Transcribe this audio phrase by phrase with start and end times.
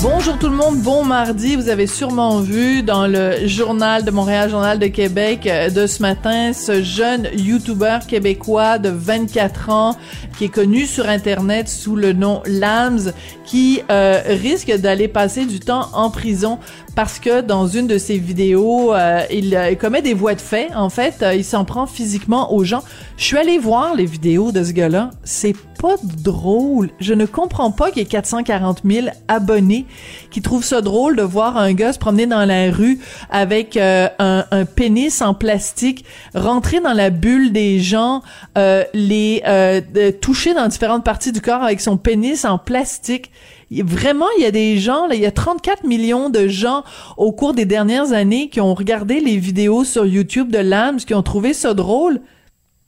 [0.00, 1.56] Bonjour tout le monde, bon mardi.
[1.56, 6.02] Vous avez sûrement vu dans le journal de Montréal, journal de Québec euh, de ce
[6.02, 9.96] matin, ce jeune YouTuber québécois de 24 ans
[10.36, 13.12] qui est connu sur Internet sous le nom Lams,
[13.44, 16.60] qui euh, risque d'aller passer du temps en prison
[16.98, 20.74] parce que dans une de ses vidéos, euh, il, commet des voies de fait.
[20.74, 22.82] En fait, il s'en prend physiquement aux gens.
[23.16, 25.10] Je suis allée voir les vidéos de ce gars-là.
[25.22, 26.90] C'est pas drôle.
[27.00, 29.86] Je ne comprends pas qu'il y ait 440 000 abonnés
[30.30, 32.98] qui trouvent ça drôle de voir un gars se promener dans la rue
[33.30, 38.22] avec euh, un, pénis en plastique, rentrer dans la bulle des gens,
[38.56, 39.80] euh, les euh,
[40.20, 43.30] toucher dans différentes parties du corps avec son pénis en plastique.
[43.70, 46.84] Vraiment, il y a des gens, là, il y a 34 millions de gens
[47.16, 51.14] au cours des dernières années qui ont regardé les vidéos sur YouTube de Lams, qui
[51.14, 52.20] ont trouvé ça drôle.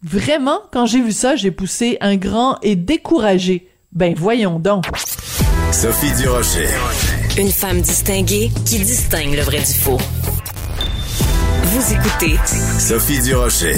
[0.03, 3.69] Vraiment, quand j'ai vu ça, j'ai poussé un grand et découragé.
[3.92, 4.84] Ben voyons donc.
[5.72, 6.69] Sophie Durocher.
[7.37, 9.98] Une femme distinguée qui distingue le vrai du faux.
[11.65, 12.37] Vous écoutez
[12.78, 13.77] Sophie Durocher.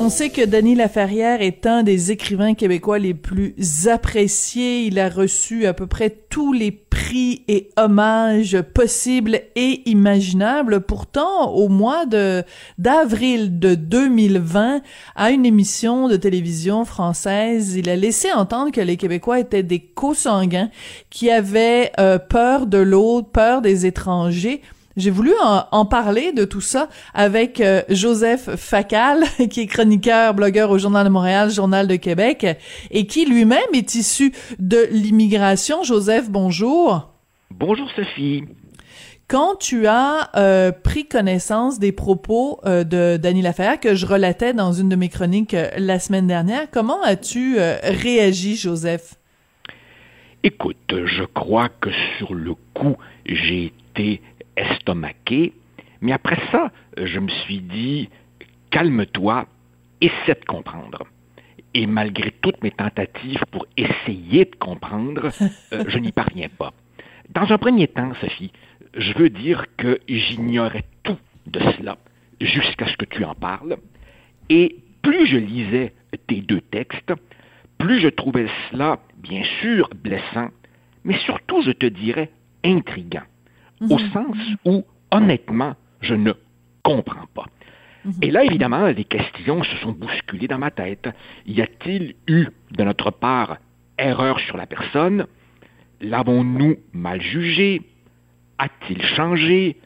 [0.00, 3.54] On sait que Denis Laferrière est un des écrivains québécois les plus
[3.86, 4.82] appréciés.
[4.84, 10.80] Il a reçu à peu près tous les prix et hommages possibles et imaginables.
[10.80, 12.42] Pourtant, au mois de
[12.76, 14.82] d'avril de 2020,
[15.14, 19.80] à une émission de télévision française, il a laissé entendre que les Québécois étaient des
[19.80, 20.70] co-sanguins
[21.08, 24.60] qui avaient euh, peur de l'autre, peur des étrangers.
[24.96, 30.70] J'ai voulu en, parler de tout ça avec euh, Joseph Facal, qui est chroniqueur, blogueur
[30.70, 32.46] au Journal de Montréal, Journal de Québec,
[32.92, 35.82] et qui lui-même est issu de l'immigration.
[35.82, 37.10] Joseph, bonjour.
[37.50, 38.44] Bonjour Sophie.
[39.26, 44.52] Quand tu as euh, pris connaissance des propos euh, de Dany Laferrière que je relatais
[44.52, 49.14] dans une de mes chroniques la semaine dernière, comment as-tu réagi, Joseph?
[50.44, 54.20] Écoute, je crois que sur le coup, j'ai été
[54.56, 55.52] estomaqué.
[56.00, 58.08] Mais après ça, je me suis dit,
[58.70, 59.46] calme-toi,
[60.00, 61.04] essaie de comprendre.
[61.74, 65.30] Et malgré toutes mes tentatives pour essayer de comprendre,
[65.72, 66.72] euh, je n'y parviens pas.
[67.30, 68.52] Dans un premier temps, Sophie,
[68.96, 71.98] je veux dire que j'ignorais tout de cela
[72.40, 73.76] jusqu'à ce que tu en parles.
[74.48, 75.92] Et plus je lisais
[76.26, 77.12] tes deux textes,
[77.78, 80.48] plus je trouvais cela, bien sûr, blessant,
[81.04, 82.30] mais surtout, je te dirais,
[83.80, 84.12] intriguant au mhm.
[84.12, 86.32] sens où, honnêtement, je ne
[86.82, 87.46] comprends pas.
[88.04, 88.12] Mhm.
[88.22, 91.08] Et là, évidemment, les questions se sont bousculées dans ma tête.
[91.46, 93.58] Y a-t-il eu, de notre part,
[93.98, 95.26] erreur sur la personne?
[96.00, 97.82] L'avons-nous mal jugé?
[98.58, 99.76] A-t-il changé?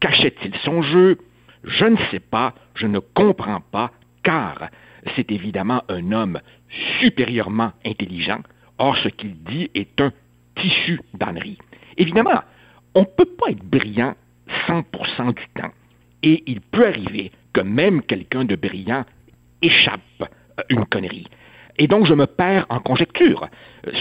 [0.00, 1.18] Cachait-il son jeu?
[1.64, 3.90] Je ne sais pas, je ne comprends pas,
[4.22, 4.68] car
[5.16, 6.40] c'est évidemment un homme
[7.00, 8.40] supérieurement intelligent.
[8.78, 10.12] Or, ce qu'il dit est un
[10.54, 11.58] tissu d'ânerie.
[11.96, 12.42] Évidemment,
[12.94, 14.14] on ne peut pas être brillant
[14.66, 15.72] 100% du temps.
[16.22, 19.04] Et il peut arriver que même quelqu'un de brillant
[19.62, 20.00] échappe
[20.56, 21.26] à une connerie.
[21.78, 23.46] Et donc, je me perds en conjecture.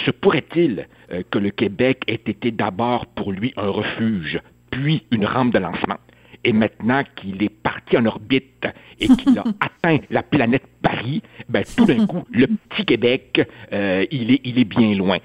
[0.06, 4.40] Se pourrait-il euh, que le Québec ait été d'abord pour lui un refuge,
[4.72, 5.98] puis une rampe de lancement,
[6.44, 8.68] et maintenant qu'il est parti en orbite
[9.00, 14.06] et qu'il a atteint la planète Paris, ben, tout d'un coup, le petit Québec, euh,
[14.12, 15.18] il, est, il est bien loin.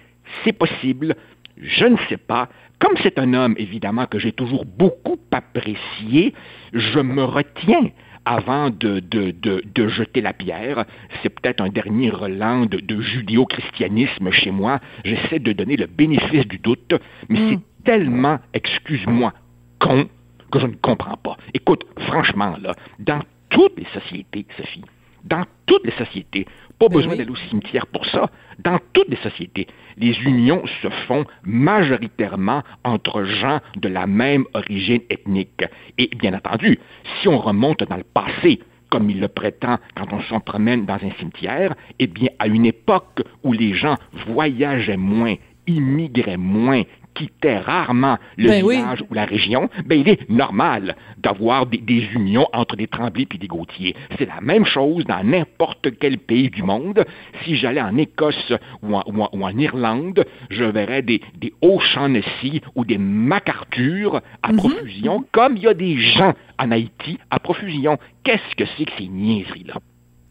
[0.44, 1.16] C'est possible,
[1.56, 2.48] je ne sais pas,
[2.82, 6.34] comme c'est un homme, évidemment, que j'ai toujours beaucoup apprécié,
[6.72, 7.90] je me retiens
[8.24, 10.84] avant de, de, jeter la pierre.
[11.22, 14.80] C'est peut-être un dernier relan de, judéo-christianisme chez moi.
[15.04, 16.94] J'essaie de donner le bénéfice du doute,
[17.28, 17.50] mais mm.
[17.50, 19.32] c'est tellement, excuse-moi,
[19.78, 20.06] con
[20.50, 21.36] que je ne comprends pas.
[21.54, 24.84] Écoute, franchement, là, dans toutes les sociétés, Sophie,
[25.24, 26.46] dans toutes les sociétés,
[26.82, 28.28] pas ben besoin d'aller au cimetière pour ça.
[28.58, 35.02] Dans toutes les sociétés, les unions se font majoritairement entre gens de la même origine
[35.08, 35.64] ethnique.
[35.98, 36.78] Et bien entendu,
[37.20, 40.94] si on remonte dans le passé, comme il le prétend quand on s'en promène dans
[40.94, 43.96] un cimetière, eh bien, à une époque où les gens
[44.26, 45.36] voyageaient moins,
[45.66, 46.82] immigraient moins,
[47.14, 52.46] quittait rarement le ben village ou la région, ben il est normal d'avoir des, unions
[52.52, 53.94] entre des Tremblay et des Gautier.
[54.18, 57.04] C'est la même chose dans n'importe quel pays du monde.
[57.44, 64.20] Si j'allais en Écosse ou en, Irlande, je verrais des, des O'Shaughnessy ou des MacArthur
[64.42, 64.58] à mhm.
[64.58, 67.98] profusion, comme il y a des gens en Haïti à profusion.
[68.24, 69.74] Qu'est-ce que c'est que ces niaiseries-là?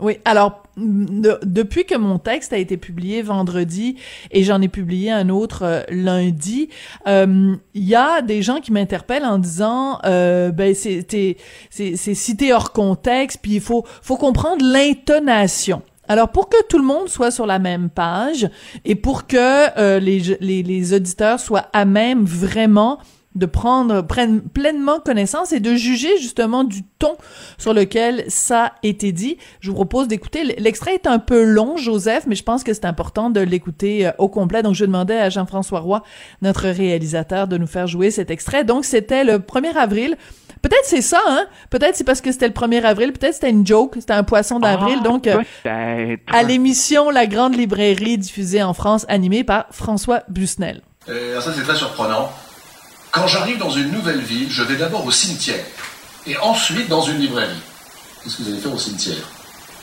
[0.02, 3.98] Oui, alors depuis que mon texte a été publié vendredi
[4.32, 6.70] et j'en ai publié un autre euh, lundi,
[7.06, 11.06] il y a des gens qui m'interpellent en disant ben c'est
[11.70, 15.82] c'est cité hors contexte puis il faut faut comprendre l'intonation.
[16.12, 18.50] Alors pour que tout le monde soit sur la même page
[18.84, 19.38] et pour que
[19.80, 23.00] euh, les, les, les, auditeurs soient à même vraiment
[23.36, 27.16] de prendre prennent pleinement connaissance et de juger justement du ton
[27.58, 29.38] sur lequel ça a été dit.
[29.60, 30.44] Je vous propose d'écouter.
[30.44, 34.12] L'extrait est un peu long, Joseph, mais je pense que c'est important de l'écouter euh,
[34.18, 34.64] au complet.
[34.64, 36.04] Donc je demandais à Jean-François Roy,
[36.42, 38.64] notre réalisateur, de nous faire jouer cet extrait.
[38.64, 40.18] Donc c'était le 1er avril.
[40.62, 41.46] Peut-être c'est ça, hein?
[41.72, 44.60] Peut-être c'est parce que c'était le 1er avril, peut-être c'était une joke, c'était un poisson
[44.60, 44.98] d'avril.
[45.00, 50.82] Ah, donc, euh, à l'émission La Grande Librairie, diffusée en France, animée par François Busnel.
[51.10, 52.30] Euh, ça, c'est très surprenant.
[53.12, 55.64] Quand j'arrive dans une nouvelle ville, je vais d'abord au cimetière
[56.26, 57.52] et ensuite dans une librairie.
[58.24, 59.24] Qu'est-ce que vous allez faire au cimetière?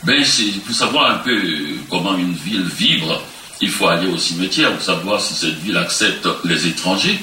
[0.03, 1.41] Ben, c'est pour savoir un peu
[1.89, 3.21] comment une ville vibre.
[3.61, 7.19] Il faut aller au cimetière pour savoir si cette ville accepte les étrangers,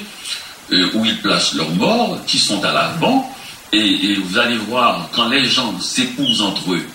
[0.71, 3.33] euh, où ils placent leurs morts, qui sont à l'avant,
[3.73, 6.85] et, vous allez voir, quand les gens s'épousent entre eux,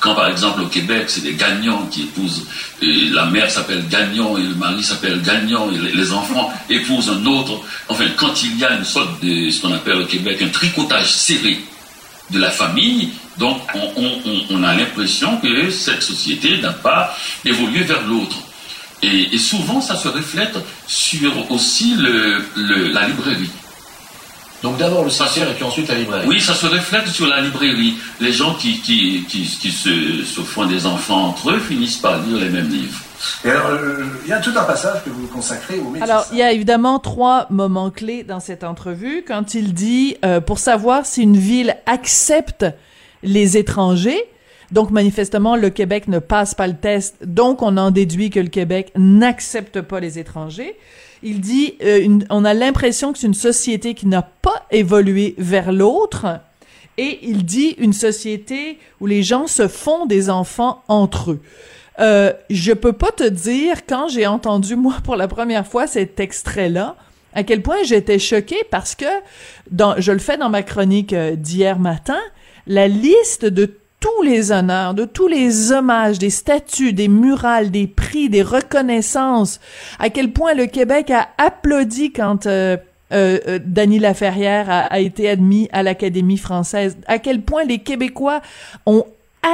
[0.00, 2.46] quand par exemple au Québec, c'est des gagnants qui épousent,
[2.82, 7.60] la mère s'appelle Gagnant et le mari s'appelle Gagnant et les, enfants épousent un autre.
[7.88, 11.12] Enfin, quand il y a une sorte de ce qu'on appelle au Québec un tricotage
[11.12, 11.60] serré
[12.30, 17.14] de la famille, donc on, a l'impression que cette société n'a pas
[17.44, 18.36] évolué vers l'autre.
[19.02, 21.96] Et, souvent, ça se reflète sur aussi
[22.56, 23.50] la librairie.
[24.62, 26.26] Donc d'abord le cimetière et puis ensuite la librairie.
[26.26, 27.96] Oui, ça se reflète sur la librairie.
[28.20, 32.48] Les gens qui, qui, qui, se, font des enfants entre eux finissent par lire les
[32.48, 33.00] mêmes livres.
[33.44, 36.04] Et alors, euh, il y a tout un passage que vous consacrez au médecin.
[36.04, 39.24] Alors, il y a évidemment trois moments clés dans cette entrevue.
[39.26, 42.66] Quand il dit, euh, pour savoir si une ville accepte
[43.22, 44.22] les étrangers,
[44.72, 48.48] donc manifestement, le Québec ne passe pas le test, donc on en déduit que le
[48.48, 50.76] Québec n'accepte pas les étrangers.
[51.22, 55.72] Il dit, euh, on a l'impression que c'est une société qui n'a pas évolué vers
[55.72, 56.40] l'autre.
[56.98, 61.40] Et il dit une société où les gens se font des enfants entre eux.
[61.98, 66.20] Euh, je peux pas te dire quand j'ai entendu moi pour la première fois cet
[66.20, 66.96] extrait-là
[67.36, 69.04] à quel point j'étais choquée parce que
[69.98, 72.18] je le fais dans ma chronique euh, d'hier matin,
[72.66, 77.88] la liste de tous les honneurs, de tous les hommages, des statues, des murales, des
[77.88, 79.58] prix, des reconnaissances,
[79.98, 82.76] à quel point le Québec a applaudi quand euh,
[83.12, 88.42] euh, euh Dany Laferrière a, été admis à l'Académie française, à quel point les Québécois
[88.86, 89.04] ont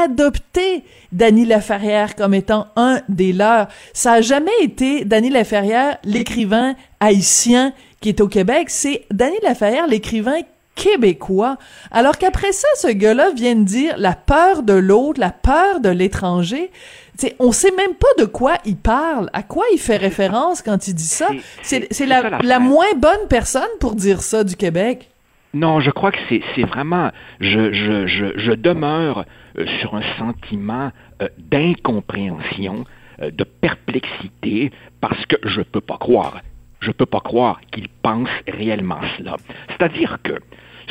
[0.04, 3.68] adopté Dany Laferrière comme étant un des leurs.
[3.94, 7.72] Ça a jamais été Dany Laferrière, l'écrivain haïtien
[8.02, 10.40] qui est au Québec, c'est Dany Laferrière, l'écrivain
[10.74, 11.56] québécois.
[11.90, 15.88] Alors qu'après ça, ce gars-là vient de dire la peur de l'autre, la peur de
[15.88, 16.70] l'étranger.
[17.16, 20.88] T'sais, on sait même pas de quoi il parle, à quoi il fait référence quand
[20.88, 21.28] il dit ça.
[21.62, 25.08] C'est la, la, moins bonne personne pour dire ça du Québec.
[25.54, 27.10] Non, je crois que c'est vraiment,
[27.40, 29.26] je, je, je, je demeure
[29.58, 30.90] euh, sur un sentiment
[31.20, 32.86] euh, d'incompréhension,
[33.20, 34.72] euh, de perplexité,
[35.02, 36.40] parce que je peux pas croire,
[36.80, 39.36] je peux pas croire qu'il pense réellement cela.
[39.68, 40.38] C'est-à-dire que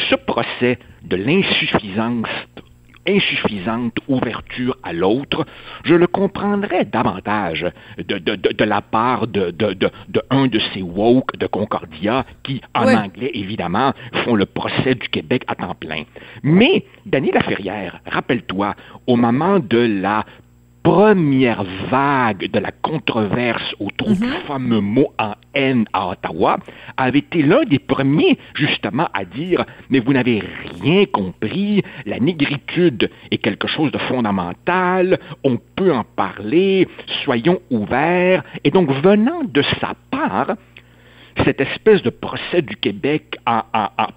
[0.09, 2.27] ce procès de l'insuffisance
[3.07, 5.45] insuffisante ouverture à l'autre,
[5.83, 7.65] je le comprendrais davantage
[7.97, 9.53] de, de, de, la part de,
[10.29, 13.93] un de ces woke de Concordia qui, en anglais, évidemment,
[14.23, 16.03] font le procès du Québec à temps plein.
[16.43, 18.75] Mais, Daniel Laferrière, rappelle-toi,
[19.07, 20.25] au moment de la
[20.83, 24.33] première vague de la controverse autour du mhm.
[24.47, 26.57] fameux mot en haine à Ottawa
[26.97, 30.41] avait été l'un des premiers justement à dire mais vous n'avez
[30.81, 36.87] rien compris, la négritude est quelque chose de fondamental, on peut en parler,
[37.23, 40.55] soyons ouverts et donc venant de sa part
[41.45, 43.37] cette espèce de procès du Québec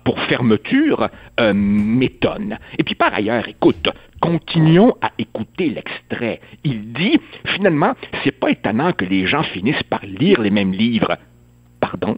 [0.05, 1.09] pour fermeture
[1.41, 2.59] euh, m'étonne.
[2.79, 3.89] Et puis par ailleurs, écoute,
[4.25, 6.41] continuons à écouter l'extrait.
[6.65, 11.19] Il dit, finalement, c'est pas étonnant que les gens finissent par lire les mêmes livres.
[11.79, 12.17] Pardon?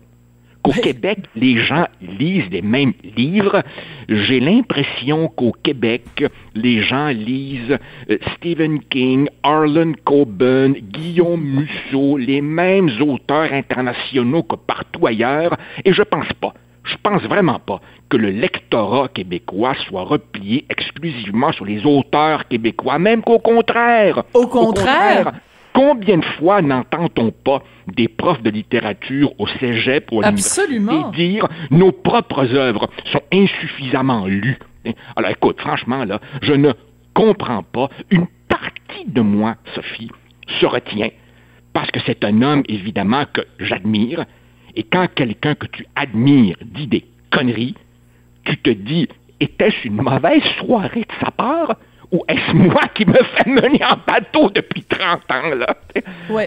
[0.62, 3.62] Qu'au Québec, les gens lisent les mêmes livres.
[4.08, 7.78] J'ai l'impression qu'au Québec, les gens lisent
[8.10, 15.92] euh, Stephen King, Arlen Coben, Guillaume Musso, les mêmes auteurs internationaux que partout ailleurs, et
[15.92, 16.54] je pense pas
[16.86, 22.98] je pense vraiment pas que le lectorat québécois soit replié exclusivement sur les auteurs québécois,
[22.98, 24.22] même qu'au contraire.
[24.32, 25.32] Au contraire?
[25.74, 30.78] Combien de fois n'entend-on pas des profs de littérature au cégep ou à l'université
[31.12, 34.58] dire nos propres œuvres sont insuffisamment lues?
[35.16, 36.72] Alors écoute, franchement, là, je ne
[37.12, 40.10] comprends pas, une partie de moi, Sophie,
[40.60, 41.10] se retient
[41.76, 44.24] parce que c'est un homme, évidemment, que j'admire.
[44.76, 47.74] Et quand quelqu'un que tu admires dit des conneries,
[48.44, 49.08] tu te dis,
[49.40, 51.76] était-ce une mauvaise soirée de sa part?
[52.12, 55.76] Ou est-ce moi qui me fais mener en bateau depuis 30 ans, là?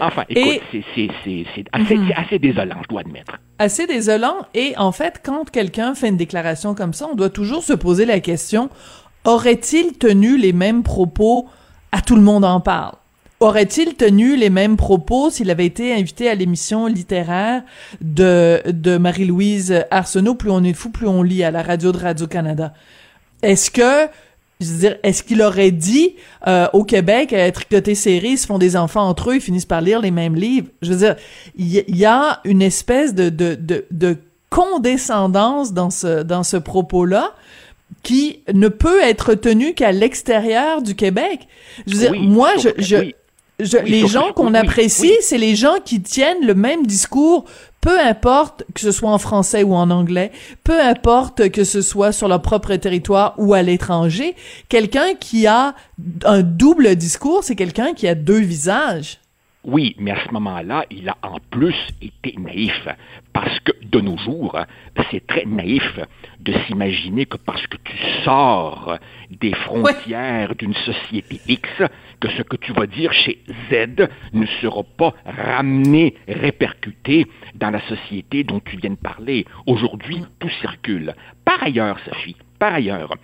[0.00, 2.12] Enfin, écoute, c'est assez, mhm.
[2.16, 3.38] assez désolant, je dois admettre.
[3.58, 4.46] Assez désolant.
[4.54, 8.06] Et en fait, quand quelqu'un fait une déclaration comme ça, on doit toujours se poser
[8.06, 8.70] la question,
[9.24, 11.46] aurait-il tenu les mêmes propos
[11.92, 12.94] à tout le monde en parle?
[13.40, 17.62] Aurait-il tenu les mêmes propos s'il avait été invité à l'émission littéraire
[18.02, 21.96] de, de Marie-Louise Arsenault, Plus on est fou, plus on lit à la radio de
[21.96, 22.74] Radio-Canada?
[23.42, 24.10] Est-ce que
[24.60, 26.16] je veux dire, est-ce qu'il aurait dit
[26.46, 29.64] euh, au Québec, à tricoter série, ils se font des enfants entre eux, ils finissent
[29.64, 30.68] par lire les mêmes livres?
[30.82, 31.16] Je veux dire,
[31.56, 34.18] il y, a une espèce de, de, de, de
[34.50, 37.32] condescendance dans ce, dans ce propos-là
[38.02, 41.48] qui ne peut être tenu qu'à l'extérieur du Québec.
[41.86, 43.12] Je veux dire, moi, je, je,
[43.84, 47.44] les gens qu'on apprécie, c'est les gens qui tiennent le même discours,
[47.80, 50.32] peu importe que ce soit en français ou en anglais,
[50.64, 54.34] peu importe que ce soit sur leur propre territoire ou à l'étranger.
[54.68, 55.74] Quelqu'un qui a
[56.24, 59.18] un double discours, c'est quelqu'un qui a deux visages.
[59.72, 62.88] Oui, mais à ce moment-là, il a en plus été naïf,
[63.32, 64.58] parce que de nos jours,
[65.12, 66.00] c'est très naïf
[66.40, 68.98] de s'imaginer que parce que tu sors
[69.30, 71.68] des frontières d'une société X,
[72.18, 73.38] que ce que tu vas dire chez
[73.70, 79.44] Z ne sera pas ramené, répercuté dans la société dont tu viens de parler.
[79.66, 81.14] Aujourd'hui, tout circule.
[81.44, 83.14] Par ailleurs, Sophie, par ailleurs,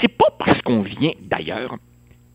[0.00, 1.76] c'est pas parce qu'on vient d'ailleurs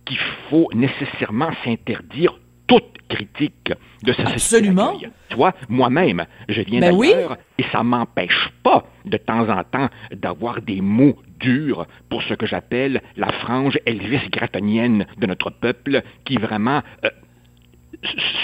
[0.05, 0.19] qu'il
[0.51, 3.71] faut nécessairement s'interdire toute critique
[4.03, 4.93] de sa Absolument.
[4.93, 9.63] société Tu vois, moi-même, je viens ben d'ailleurs et ça m'empêche pas de temps en
[9.63, 15.49] temps d'avoir des mots durs pour ce que j'appelle la frange Elvis gratonienne de notre
[15.49, 17.09] peuple qui vraiment euh,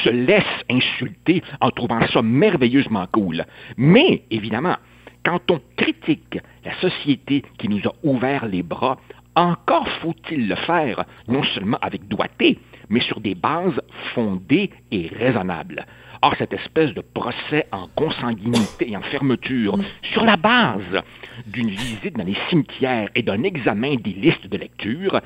[0.03, 3.45] se laisse insulter en trouvant ça merveilleusement cool.
[3.77, 4.77] Mais, évidemment,
[5.25, 8.97] quand on critique la société qui nous a ouvert les bras,
[9.35, 12.59] encore faut-il le faire, non seulement avec doigté,
[12.93, 13.81] mais sur des bases
[14.13, 15.85] fondées et raisonnables.
[16.21, 19.77] Or, cette espèce de procès en consanguinité et en fermeture,
[20.13, 21.01] sur la base
[21.47, 25.19] d'une visite dans les cimetières et d'un examen des listes de lecture,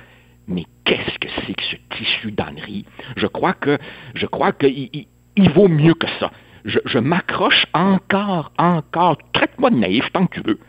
[0.48, 2.86] mais qu'est-ce que c'est que ce tissu d'ânerie?
[3.18, 3.78] Je crois que,
[4.16, 4.90] je crois qu'il
[5.36, 6.32] il, vaut mieux que ça.
[6.64, 10.60] Je, je m'accroche encore, encore, traite-moi de naïf tant que tu veux.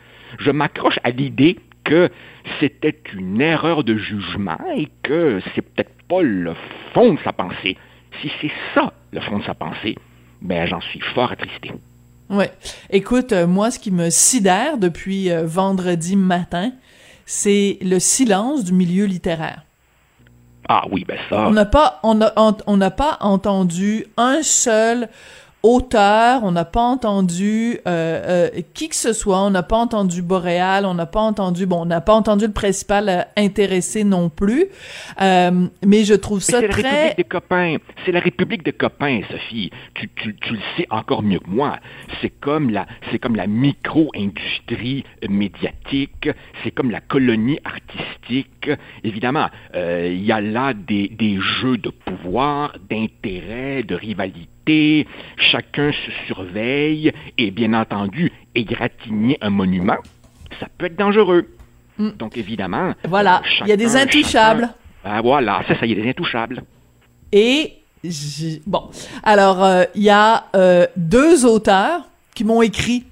[0.40, 2.10] Je m'accroche à l'idée que
[2.60, 6.54] c'était une erreur de jugement et que c'est peut-être pas le
[6.94, 7.76] fond de sa pensée.
[8.20, 9.96] Si c'est ça, le fond de sa pensée,
[10.40, 11.72] ben j'en suis fort attristé.
[12.30, 12.50] Ouais.
[12.90, 16.72] Écoute, euh, moi, ce qui me sidère depuis euh, vendredi matin,
[17.24, 19.62] c'est le silence du milieu littéraire.
[20.68, 21.46] Ah oui, ben ça.
[21.46, 22.18] On n'a pas, on
[22.66, 25.08] on n'a pas entendu un seul
[25.62, 30.22] auteur, on n'a pas entendu euh, euh, qui que ce soit, on n'a pas entendu
[30.22, 34.28] Boréal, on n'a pas entendu, bon, on n'a pas entendu le principal euh, intéressé non
[34.28, 34.66] plus,
[35.20, 36.82] euh, mais je trouve ça très...
[36.82, 40.60] C'est la République des copains, c'est la République des copains, Sophie, tu, tu, tu le
[40.76, 41.78] sais encore mieux que moi,
[42.20, 46.28] c'est comme la, c'est comme la micro-industrie médiatique,
[46.62, 48.70] c'est comme la colonie artistique,
[49.02, 54.48] évidemment, il y a là des, des jeux de pouvoir, d'intérêt, de rivalité,
[55.50, 59.96] chacun se surveille et bien entendu, égratigner un monument,
[60.60, 61.48] ça peut être dangereux.
[61.98, 62.10] Hmm.
[62.18, 64.68] Donc évidemment, voilà, il y a des intouchables.
[65.04, 66.62] ah, voilà, ça, ça, y a des intouchables.
[67.32, 67.72] Et
[68.66, 68.88] bon,
[69.22, 73.04] alors euh, il y a euh, deux auteurs qui m'ont écrit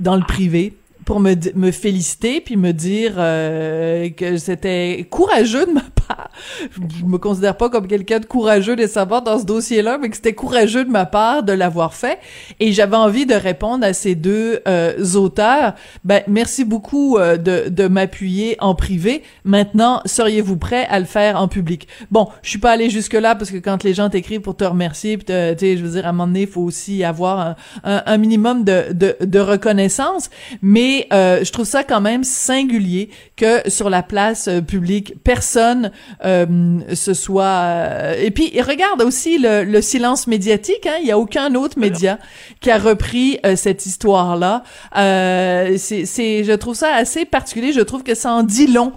[0.00, 5.72] dans le privé pour me, me féliciter puis me dire euh, que c'était courageux de
[5.72, 5.82] ma.
[7.00, 10.16] Je me considère pas comme quelqu'un de courageux de savoir dans ce dossier-là, mais que
[10.16, 12.18] c'était courageux de ma part de l'avoir fait.
[12.60, 15.74] Et j'avais envie de répondre à ces deux euh, auteurs.
[16.04, 19.22] Ben merci beaucoup euh, de, de m'appuyer en privé.
[19.44, 21.88] Maintenant, seriez-vous prêt à le faire en public?
[22.10, 24.64] Bon, je suis pas allé jusque là parce que quand les gens t'écrivent pour te
[24.64, 27.56] remercier, tu sais, je veux dire à un moment donné, il faut aussi avoir un,
[27.84, 30.30] un, un minimum de, de, de reconnaissance,
[30.62, 35.90] mais euh, je trouve ça quand même singulier que sur la place euh, publique, personne
[36.24, 38.16] euh, se soit...
[38.18, 40.86] Et puis, regarde aussi le, silence médiatique.
[40.86, 40.96] Hein?
[41.00, 42.18] Il y a aucun autre média
[42.60, 44.64] qui a repris cette histoire-là.
[44.94, 47.72] c'est, je trouve ça assez particulier.
[47.72, 48.92] Je trouve que ça en dit long,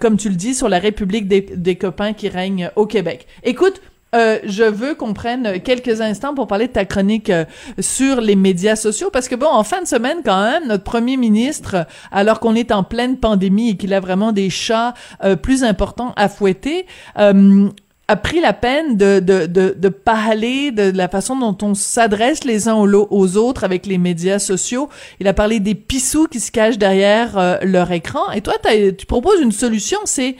[0.00, 3.26] comme tu le dis, sur la République des, des copains qui règne au Québec.
[3.44, 3.80] Écoute,
[4.14, 7.44] euh, je veux qu'on prenne quelques instants pour parler de ta chronique euh,
[7.78, 11.16] sur les médias sociaux parce que bon, en fin de semaine quand même, notre premier
[11.16, 15.62] ministre, alors qu'on est en pleine pandémie et qu'il a vraiment des chats euh, plus
[15.62, 21.36] importants à fouetter, a pris la peine de, de, de, de, parler de la façon
[21.36, 24.88] dont on s'adresse les uns aux autres avec les médias sociaux.
[25.20, 28.32] Il a parlé des pissous qui se cachent derrière leur écran.
[28.32, 28.54] Et toi,
[28.98, 30.34] tu proposes une solution, c'est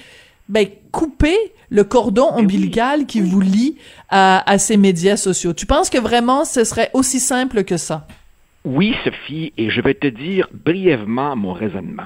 [0.48, 1.36] ben, couper
[1.70, 3.76] le cordon ombilical qui vous lie
[4.08, 5.52] à, à, ces médias sociaux.
[5.52, 8.06] Tu penses que vraiment ce serait aussi simple que ça?
[8.64, 12.04] Oui, Sophie, et je vais te dire brièvement mon raisonnement.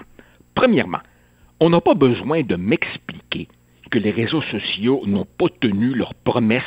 [0.54, 1.00] Premièrement,
[1.58, 3.48] on n'a pas besoin de m'expliquer
[3.90, 6.62] que les réseaux sociaux n'ont pas tenu leurs promesses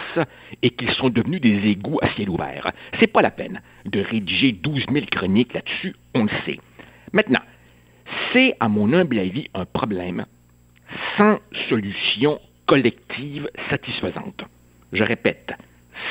[0.62, 2.72] et qu'ils sont devenus des égouts à ciel ouvert.
[3.00, 6.60] C'est pas la peine de rédiger 12 000 chroniques là-dessus, on le sait.
[7.14, 7.42] Maintenant,
[8.32, 10.26] c'est, à mon humble avis, un problème
[11.18, 11.40] sans
[11.70, 14.44] solution collective satisfaisante.
[14.94, 15.52] Je répète,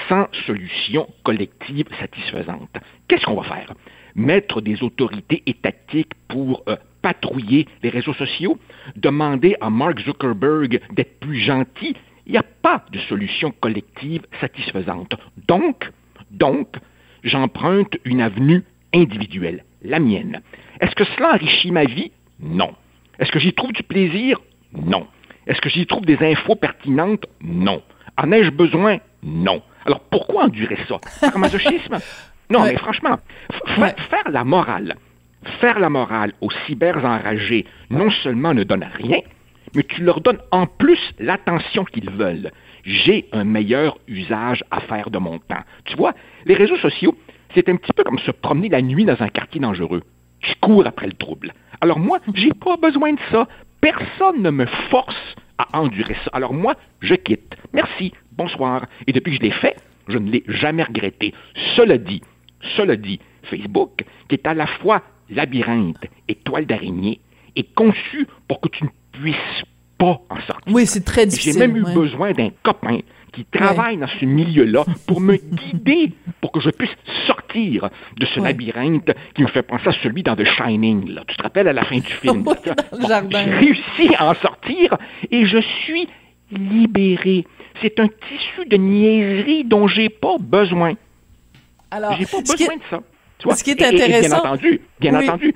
[0.09, 2.77] sans solution collective satisfaisante.
[3.07, 3.73] Qu'est-ce qu'on va faire?
[4.15, 8.59] Mettre des autorités étatiques pour euh, patrouiller les réseaux sociaux?
[8.97, 11.95] Demander à Mark Zuckerberg d'être plus gentil?
[12.27, 15.15] Il n'y a pas de solution collective satisfaisante.
[15.47, 15.91] Donc,
[16.31, 16.77] donc,
[17.23, 20.41] j'emprunte une avenue individuelle, la mienne.
[20.81, 22.11] Est-ce que cela enrichit ma vie?
[22.41, 22.75] Non.
[23.19, 24.41] Est-ce que j'y trouve du plaisir?
[24.73, 25.07] Non.
[25.47, 27.27] Est-ce que j'y trouve des infos pertinentes?
[27.41, 27.83] Non.
[28.19, 28.99] En ai-je besoin?
[29.23, 29.63] Non.
[29.85, 30.99] Alors pourquoi endurer ça?
[31.21, 31.99] Par masochisme?
[32.49, 33.19] Non, mais franchement,
[33.75, 34.95] faire la morale,
[35.61, 39.19] faire la morale aux cybers enragés, non seulement ne donne rien,
[39.75, 42.53] mais tu leur donnes en plus l'attention qu'ils veulent.
[42.85, 45.65] J'ai un meilleur usage à faire de mon temps.
[45.87, 47.17] Tu vois, les réseaux sociaux,
[47.53, 50.05] c'est un petit peu comme se promener la nuit dans un quartier dangereux.
[50.47, 51.53] Tu cours après le trouble.
[51.81, 53.47] Alors moi, j'ai pas besoin de ça
[53.81, 56.31] personne ne me force à endurer ça.
[56.33, 57.57] Alors moi, je quitte.
[57.73, 58.87] Merci, bonsoir.
[59.07, 59.77] Et depuis que je l'ai fait,
[60.09, 61.35] je ne l'ai jamais regretté.
[61.77, 62.23] Cela dit,
[62.77, 67.21] cela dit, Facebook, qui est à la fois labyrinthe et toile d'araignée,
[67.55, 69.65] est conçu pour que tu ne puisses
[69.99, 70.75] pas en sortir.
[70.75, 71.55] Oui, c'est très difficile.
[71.55, 72.99] J'ai même eu besoin d'un copain
[73.33, 75.37] qui travaille dans ce milieu-là pour me
[75.73, 80.23] guider, pour que je puisse sortir de ce labyrinthe qui me fait penser à celui
[80.23, 81.11] dans The Shining.
[81.11, 81.23] Là.
[81.27, 82.45] Tu te rappelles à la fin du film?
[82.93, 84.97] J'ai réussi à en sortir
[85.31, 86.09] et je suis
[86.51, 87.45] libéré.
[87.83, 90.95] C'est un tissu de niaiserie dont j'ai pas besoin.
[91.91, 93.01] Alors, j'ai pas besoin de ça.
[93.39, 93.57] Tu vois?
[93.57, 94.29] Ce qui est intéressant.
[94.29, 95.55] bien entendu, bien entendu,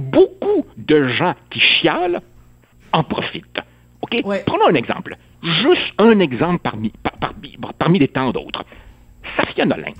[0.00, 2.20] beaucoup de gens qui chialent
[2.92, 3.60] en profitent.
[4.00, 4.22] OK?
[4.46, 5.16] Prenons un exemple.
[5.42, 6.92] Juste un exemple parmi,
[7.78, 8.64] parmi les tant d'autres.
[9.36, 9.92] Safia Nolin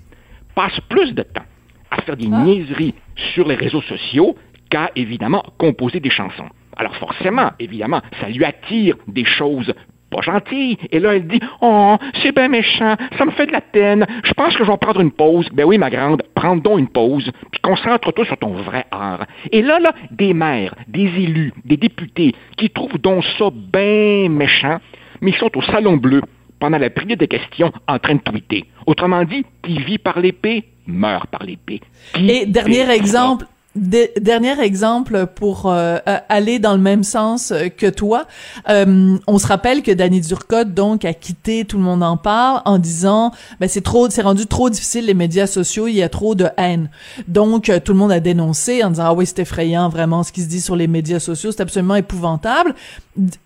[0.55, 1.44] passe plus de temps
[1.90, 2.42] à faire des ah.
[2.44, 2.94] niaiseries
[3.35, 4.37] sur les réseaux sociaux
[4.70, 6.48] qu'à, évidemment, composer des chansons.
[6.76, 9.74] Alors forcément, évidemment, ça lui attire des choses
[10.11, 10.76] pas gentilles.
[10.90, 14.33] Et là, elle dit Oh, c'est bien méchant, ça me fait de la peine, je
[14.35, 15.48] pense que je vais prendre une pause.
[15.52, 19.26] Ben oui, ma grande, prends donc une pause, puis concentre-toi sur ton vrai art.
[19.50, 24.78] Et là, là, des maires, des élus, des députés qui trouvent donc ça bien méchant,
[25.23, 26.21] mais ils sont au Salon Bleu
[26.59, 28.67] pendant la période de questions en train de tweeter.
[28.87, 31.81] Autrement dit, qui vit par l'épée meurt par l'épée.
[32.19, 38.27] Et dernier exemple, dernier exemple pour euh, aller dans le même sens euh, que toi.
[38.69, 42.61] Euh, on se rappelle que Danny Durcotte donc a quitté Tout le monde en parle
[42.67, 46.09] en disant ben c'est trop c'est rendu trop difficile les médias sociaux, il y a
[46.09, 46.91] trop de haine.
[47.29, 50.43] Donc tout le monde a dénoncé en disant ah oui, c'est effrayant vraiment ce qui
[50.43, 52.75] se dit sur les médias sociaux, c'est absolument épouvantable.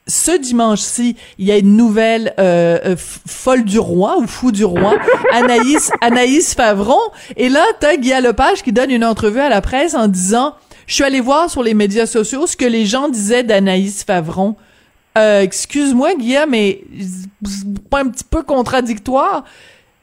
[0.07, 2.35] Ce dimanche-ci, il y a une nouvelle
[2.97, 4.97] folle du roi ou fou du roi,
[5.33, 6.99] Anaïs Anaïs Favron
[7.37, 10.55] et là t'as Guy Lepage qui donne une entrevue à la presse en disant
[10.87, 14.55] je suis allé voir sur les médias sociaux ce que les gens disaient d'Anaïs Favron.
[15.18, 16.85] Euh, excuse-moi, Guillaume, mais
[17.90, 19.44] pas un petit peu contradictoire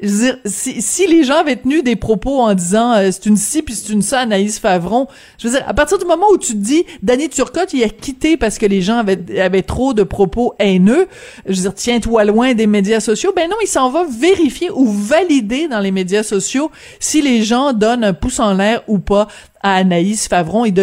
[0.06, 3.74] si, si, les gens avaient tenu des propos en disant euh, c'est une ci puis
[3.74, 6.58] c'est une ça Anaïs Favron, je veux dire, à partir du moment où tu te
[6.58, 10.56] dis Danny Turcotte il a quitté parce que les gens avaient, avaient trop de propos
[10.60, 11.08] haineux,
[11.46, 14.92] je veux dire, tiens-toi loin des médias sociaux, ben non, il s'en va vérifier ou
[14.92, 19.28] valider dans les médias sociaux si les gens donnent un pouce en l'air ou pas
[19.64, 20.66] à Anaïs Favron.
[20.66, 20.74] Il,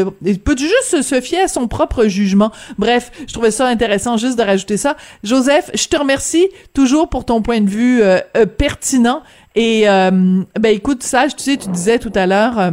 [0.41, 2.51] peut juste se fier à son propre jugement.
[2.79, 4.97] Bref, je trouvais ça intéressant juste de rajouter ça.
[5.23, 9.23] Joseph, je te remercie toujours pour ton point de vue euh, euh, pertinent.
[9.55, 12.73] Et euh, ben écoute, Sage, tu sais, tu disais tout à l'heure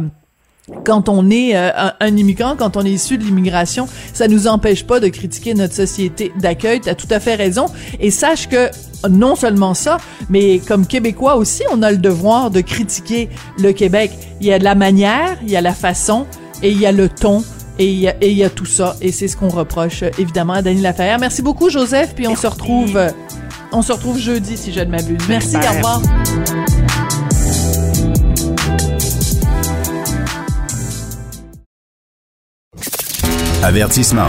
[0.84, 4.84] quand on est un, un, immigrant, quand on est issu de l'immigration, ça nous empêche
[4.84, 6.80] pas de critiquer notre société d'accueil.
[6.80, 7.66] Tu as tout à fait raison.
[8.00, 8.68] Et sache que
[9.08, 14.12] non seulement ça, mais comme Québécois aussi, on a le devoir de critiquer le Québec.
[14.40, 16.26] Il y a la manière, il y a la façon,
[16.62, 17.44] et il y a le ton,
[17.78, 18.96] et il y a, et il y a tout ça.
[19.00, 21.18] Et c'est ce qu'on reproche évidemment à Dany Laferrière.
[21.18, 22.98] Merci beaucoup, Joseph, puis on se retrouve
[23.70, 25.20] On se retrouve jeudi, si je ne m'abuse.
[25.28, 26.02] Merci, au revoir.
[33.62, 34.28] Avertissement.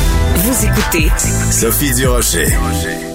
[0.51, 1.07] Vous écoutez
[1.49, 2.47] Sophie Durocher.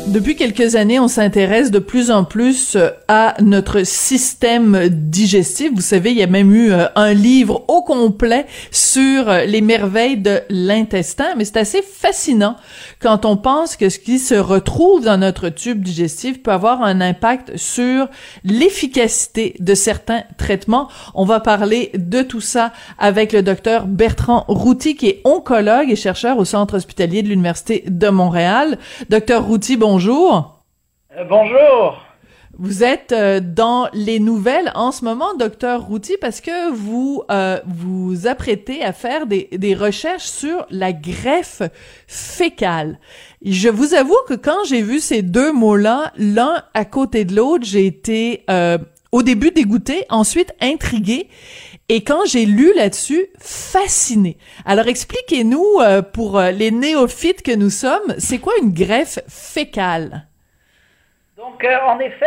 [0.07, 5.73] Depuis quelques années, on s'intéresse de plus en plus euh, à notre système digestif.
[5.75, 9.61] Vous savez, il y a même eu euh, un livre au complet sur euh, les
[9.61, 12.57] merveilles de l'intestin, mais c'est assez fascinant
[13.01, 17.01] quand on pense que ce qui se retrouve dans notre tube digestif peut avoir un
[17.01, 18.09] impact sur
[18.45, 20.89] l'efficacité de certains traitements.
[21.15, 25.97] On va parler de tout ça avec le docteur Bertrand Routy, qui est oncologue et
[25.97, 28.79] chercheur au Centre hospitalier de l'Université de Montréal.
[29.11, 30.63] Docteur Routy, bonjour bonjour.
[31.17, 32.03] Euh, bonjour.
[32.59, 37.61] Vous êtes euh, dans les nouvelles en ce moment, docteur Routy, parce que vous euh,
[37.67, 41.63] vous apprêtez à faire des, des, recherches sur la greffe
[42.07, 42.99] fécale.
[43.45, 47.65] Je vous avoue que quand j'ai vu ces deux mots-là, l'un à côté de l'autre,
[47.65, 48.45] j'ai été
[49.13, 51.29] au début dégoûté, ensuite intrigué.
[51.89, 54.39] Et quand j'ai lu là-dessus, fasciné.
[54.65, 60.27] Alors expliquez-nous, euh, pour euh, les néophytes que nous sommes, c'est quoi une greffe fécale?
[61.37, 62.27] Donc, euh, en effet,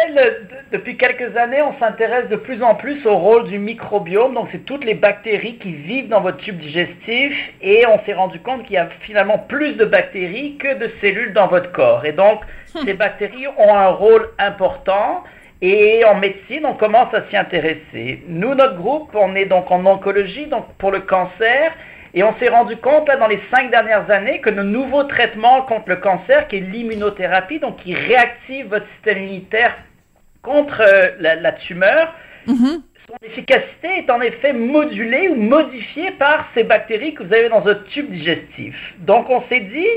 [0.72, 4.34] depuis quelques années, on s'intéresse de plus en plus au rôle du microbiome.
[4.34, 7.36] Donc, c'est toutes les bactéries qui vivent dans votre tube digestif.
[7.62, 11.34] Et on s'est rendu compte qu'il y a finalement plus de bactéries que de cellules
[11.34, 12.06] dans votre corps.
[12.06, 12.40] Et donc,
[12.76, 12.86] hum.
[12.86, 15.26] ces bactéries ont un rôle important.
[15.62, 18.24] Et en médecine, on commence à s'y intéresser.
[18.28, 21.74] Nous, notre groupe, on est donc en oncologie, donc pour le cancer,
[22.14, 25.64] et on s'est rendu compte là, dans les cinq dernières années que nos nouveaux traitements
[25.64, 29.76] contre le cancer, qui est l'immunothérapie, donc qui réactive votre système immunitaire
[30.42, 32.14] contre euh, la, tumeur,
[32.48, 32.82] mm-hmm.
[33.08, 37.60] son efficacité est en effet modulée ou modifiée par ces bactéries que vous avez dans
[37.60, 38.76] votre tube digestif.
[39.00, 39.88] Donc on s'est dit,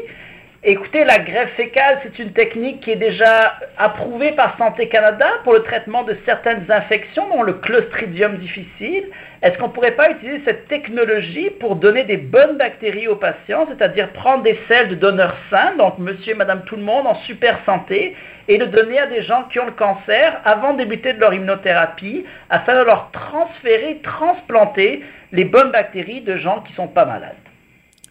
[0.64, 5.54] Écoutez, la greffe fécale, c'est une technique qui est déjà approuvée par Santé Canada pour
[5.54, 9.08] le traitement de certaines infections, dont le Clostridium difficile.
[9.42, 13.66] Est-ce qu'on ne pourrait pas utiliser cette technologie pour donner des bonnes bactéries aux patients,
[13.70, 17.16] c'est-à-dire prendre des selles de donneurs sains, donc monsieur et madame tout le monde en
[17.22, 18.14] super santé,
[18.46, 21.34] et le donner à des gens qui ont le cancer avant de débuter de leur
[21.34, 27.04] immunothérapie, afin de leur transférer, transplanter les bonnes bactéries de gens qui ne sont pas
[27.04, 27.41] malades?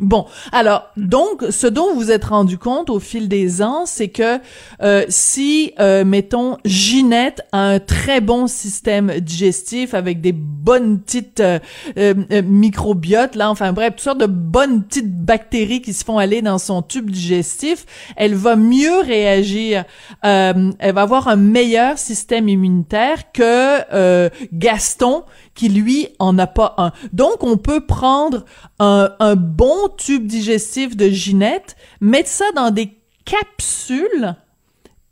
[0.02, 4.40] Bon, alors donc ce dont vous êtes rendu compte au fil des ans, c'est que
[4.82, 11.40] euh, si euh, mettons Ginette a un très bon système digestif avec des bonnes petites
[11.40, 11.60] euh,
[12.00, 16.42] euh, microbiotes là, enfin bref, toutes sortes de bonnes petites bactéries qui se font aller
[16.42, 17.86] dans son tube digestif,
[18.16, 19.84] elle va mieux réagir,
[20.24, 25.26] elle va avoir un meilleur système immunitaire que Gaston
[25.62, 26.92] qui lui en a pas un.
[27.14, 28.46] Donc on peut prendre
[28.80, 32.90] un, un bon tube digestif de Ginette, mettre ça dans des
[33.26, 34.34] capsules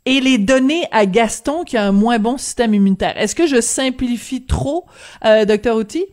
[0.06, 3.16] et les donner à Gaston qui a un moins bon système immunitaire.
[3.16, 4.86] Est-ce que je simplifie trop,
[5.24, 6.04] euh, docteur Outy?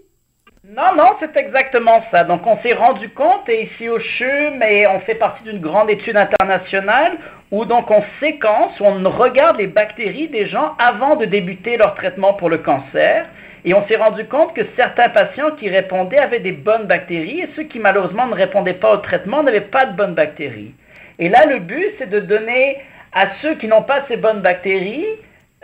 [0.69, 2.23] Non, non, c'est exactement ça.
[2.23, 5.89] Donc, on s'est rendu compte, et ici au CHU, mais on fait partie d'une grande
[5.89, 7.17] étude internationale,
[7.51, 12.33] où donc on séquence, on regarde les bactéries des gens avant de débuter leur traitement
[12.33, 13.27] pour le cancer.
[13.67, 17.49] Et on s'est rendu compte que certains patients qui répondaient avaient des bonnes bactéries et
[17.57, 20.73] ceux qui malheureusement ne répondaient pas au traitement n'avaient pas de bonnes bactéries.
[21.19, 22.77] Et là, le but, c'est de donner
[23.11, 25.05] à ceux qui n'ont pas ces bonnes bactéries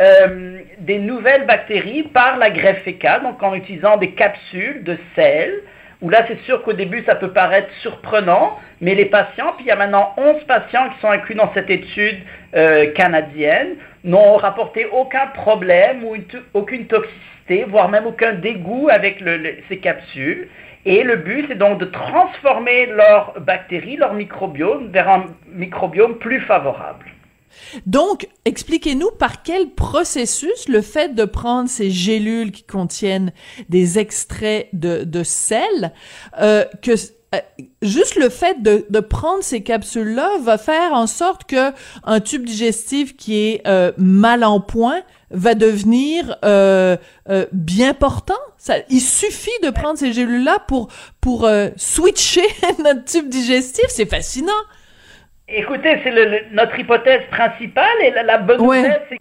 [0.02, 5.62] euh, des nouvelles bactéries par la greffe fécale, donc en utilisant des capsules de sel,
[6.02, 9.68] où là, c'est sûr qu'au début, ça peut paraître surprenant, mais les patients, puis il
[9.68, 12.18] y a maintenant 11 patients qui sont inclus dans cette étude
[12.54, 16.18] euh, canadienne, n'ont rapporté aucun problème ou
[16.54, 17.33] aucune toxicité
[17.68, 19.24] voire même aucun dégoût avec
[19.70, 20.48] ces capsules.
[20.86, 26.42] Et le but, c'est donc de transformer leur bactéries, leur microbiome, vers un microbiome plus
[26.42, 27.06] favorable.
[27.86, 33.32] Donc, expliquez-nous par quel processus le fait de prendre ces gélules qui contiennent
[33.70, 35.94] des extraits de, sel,
[36.42, 36.92] euh, que
[37.34, 37.38] euh,
[37.82, 41.72] juste le fait de, prendre ces capsules-là va faire en sorte que
[42.04, 45.02] un tube digestif qui est euh, mal en point
[45.34, 46.96] va devenir euh,
[47.30, 48.40] euh, bien portant.
[48.58, 52.48] Ça, il suffit de prendre ces gélules-là pour pour euh, switcher
[52.84, 53.86] notre tube digestif.
[53.90, 54.52] C'est fascinant.
[55.48, 59.20] Écoutez, c'est notre hypothèse principale et la, bonne nouvelle, c'est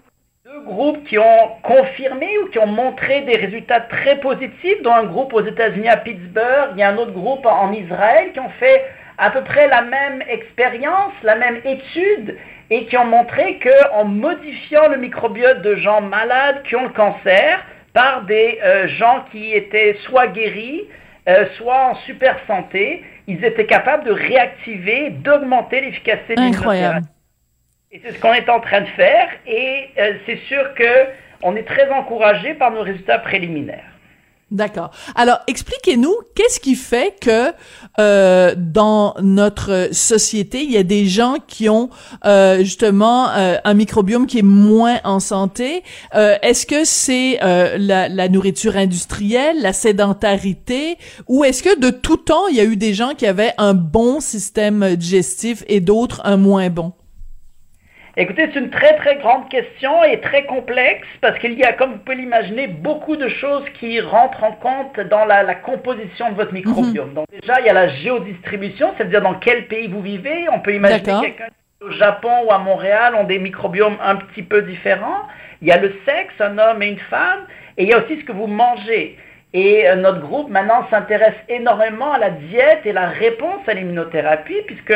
[0.52, 5.04] deux groupes qui ont confirmé ou qui ont montré des résultats très positifs, dont un
[5.04, 8.50] groupe aux États-Unis à Pittsburgh, il y a un autre groupe en Israël qui ont
[8.60, 8.84] fait
[9.16, 12.36] à peu près la même expérience, la même étude,
[12.68, 17.64] et qui ont montré qu'en modifiant le microbiote de gens malades qui ont le cancer
[17.94, 20.82] par des euh, gens qui étaient soit guéris,
[21.28, 27.06] euh, soit en super santé, ils étaient capables de réactiver, d'augmenter l'efficacité Incroyable.
[27.94, 31.10] Et c'est ce qu'on est en train de faire et euh, c'est sûr que
[31.42, 33.84] on est très encouragé par nos résultats préliminaires.
[34.50, 34.92] D'accord.
[35.14, 37.52] Alors, expliquez-nous, qu'est-ce qui fait que
[37.98, 41.90] euh, dans notre société, il y a des gens qui ont
[42.24, 45.82] euh, justement euh, un microbiome qui est moins en santé?
[46.14, 50.96] Euh, Est-ce que c'est euh, la, la, nourriture industrielle, la sédentarité,
[51.28, 53.74] ou est-ce que de tout temps, il y a eu des gens qui avaient un
[53.74, 56.92] bon système digestif et d'autres un moins bon?
[58.16, 61.92] Écoutez, c'est une très très grande question et très complexe parce qu'il y a, comme
[61.92, 66.34] vous pouvez l'imaginer, beaucoup de choses qui rentrent en compte dans la, la composition de
[66.34, 67.08] votre microbiome.
[67.08, 67.14] Mhm.
[67.14, 70.46] Donc déjà, il y a la géodistribution, c'est-à-dire dans quel pays vous vivez.
[70.52, 71.48] On peut imaginer quelqu'un
[71.80, 75.22] au Japon ou à Montréal ont des microbiomes un petit peu différents.
[75.62, 77.46] Il y a le sexe, un homme et une femme,
[77.78, 79.16] et il y a aussi ce que vous mangez.
[79.54, 84.62] Et euh, notre groupe maintenant s'intéresse énormément à la diète et la réponse à l'immunothérapie,
[84.66, 84.94] puisque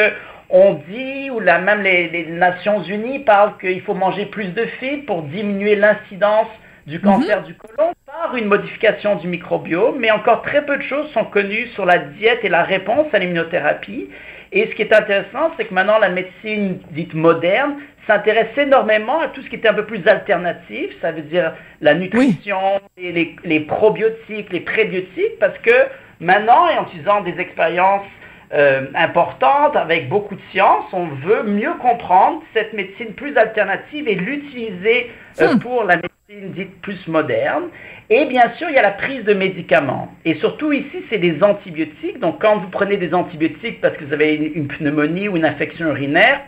[0.49, 5.07] on dit, ou là même les, Nations Unies parlent qu'il faut manger plus de fibres
[5.07, 6.49] pour diminuer l'incidence
[6.87, 7.47] du cancer mhm.
[7.47, 11.66] du côlon par une modification du microbiome, mais encore très peu de choses sont connues
[11.75, 14.09] sur la diète et la réponse à l'immunothérapie.
[14.57, 17.75] Et ce qui est intéressant, c'est que maintenant la médecine dite moderne
[18.07, 21.92] s'intéresse énormément à tout ce qui était un peu plus alternatif, ça veut dire la
[21.92, 25.75] nutrition, les, les probiotiques, les prébiotiques, parce que
[26.21, 28.07] maintenant, et en utilisant des expériences
[28.55, 30.85] euh, importante, avec beaucoup de science.
[30.92, 35.59] On veut mieux comprendre cette médecine plus alternative et l'utiliser euh, hmm.
[35.59, 37.69] pour la médecine dite plus moderne.
[38.11, 40.12] Et bien sûr, il y a la prise de médicaments.
[40.25, 42.19] Et surtout ici, c'est des antibiotiques.
[42.19, 45.87] Donc quand vous prenez des antibiotiques parce que vous avez une, pneumonie ou une infection
[45.87, 46.41] urinaire,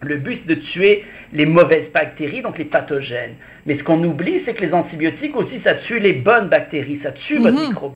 [0.00, 3.34] le but c'est de tuer les mauvaises bactéries, donc les pathogènes.
[3.66, 7.12] Mais ce qu'on oublie, c'est que les antibiotiques aussi, ça tue les bonnes bactéries, ça
[7.12, 7.94] tue votre mhm.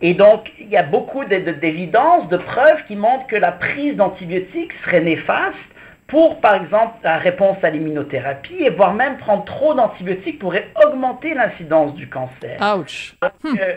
[0.00, 4.72] Et donc, il y a beaucoup d'évidences, de, preuves qui montrent que la prise d'antibiotiques
[4.84, 5.56] serait néfaste
[6.08, 11.34] pour, par exemple, la réponse à l'immunothérapie, et voire même prendre trop d'antibiotiques pourrait augmenter
[11.34, 12.58] l'incidence du cancer.
[12.76, 13.14] Ouch!
[13.22, 13.74] Donc, euh,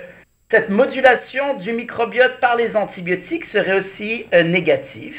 [0.50, 5.16] cette modulation du microbiote par les antibiotiques serait aussi euh, négative.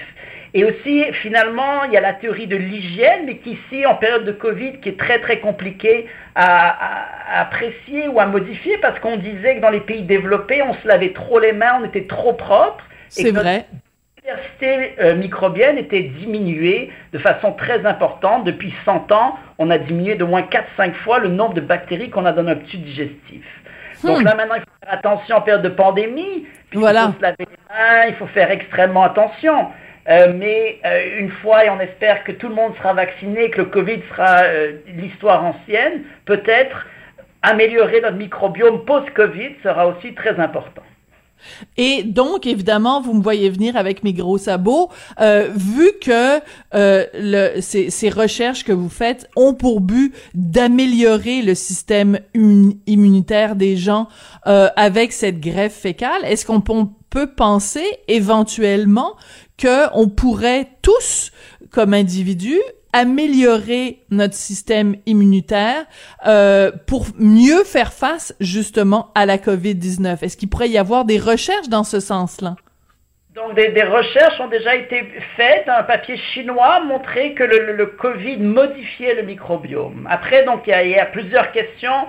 [0.55, 4.25] Et aussi, finalement, il y a la théorie de l'hygiène, mais qui ici, en période
[4.25, 9.57] de Covid, qui est très très compliquée à, apprécier ou à modifier, parce qu'on disait
[9.57, 12.85] que dans les pays développés, on se lavait trop les mains, on était trop propre.
[13.09, 13.67] C'est vrai.
[14.25, 18.45] La diversité euh, microbienne était diminuée de façon très importante.
[18.45, 22.25] Depuis 100 ans, on a diminué de moins 4-5 fois le nombre de bactéries qu'on
[22.25, 23.45] a dans notre tube digestif.
[24.05, 24.25] Donc hmm.
[24.25, 26.47] là, maintenant, il faut faire attention en période de pandémie.
[26.73, 27.07] Voilà.
[27.09, 29.71] Il faut se laver les mains, il faut faire extrêmement attention.
[30.09, 33.59] Euh, mais euh, une fois, et on espère que tout le monde sera vacciné, que
[33.59, 34.43] le Covid sera
[34.87, 36.87] l'histoire ancienne, peut-être
[37.43, 40.83] améliorer notre microbiome post-Covid sera aussi très important.
[41.77, 44.91] Et donc, évidemment, vous me voyez venir avec mes gros sabots.
[45.55, 46.41] vu que
[46.73, 52.19] le, ces, ces, recherches que vous faites ont pour but d'améliorer le système
[52.87, 54.09] immunitaire des gens
[54.45, 59.15] avec cette greffe fécale, est-ce qu'on peut penser éventuellement
[59.61, 61.31] qu'on pourrait tous,
[61.71, 62.61] comme individus,
[62.93, 65.85] améliorer notre système immunitaire
[66.27, 70.23] euh, pour mieux faire face justement à la COVID-19.
[70.23, 72.57] Est-ce qu'il pourrait y avoir des recherches dans ce sens-là?
[73.35, 75.05] Donc des, des, recherches ont déjà été
[75.37, 75.67] faites.
[75.67, 80.07] Un papier chinois montrait que le, le, Covid modifiait le microbiome.
[80.11, 82.07] Après, donc il y, a, plusieurs questions.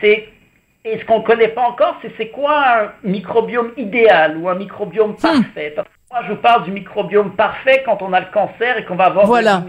[0.00, 0.28] C'est
[0.84, 4.56] et ce qu'on ne connaît pas encore, c'est c'est quoi un microbiome idéal ou un
[4.56, 5.16] microbiome hmm.
[5.16, 5.74] parfait?
[6.10, 9.06] Moi, je vous parle du microbiome parfait quand on a le cancer et qu'on va
[9.06, 9.62] avoir voilà.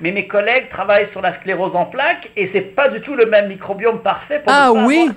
[0.00, 3.26] Mais mes collègues travaillent sur la sclérose en plaques et c'est pas du tout le
[3.26, 5.10] même microbiome parfait pour ah, oui.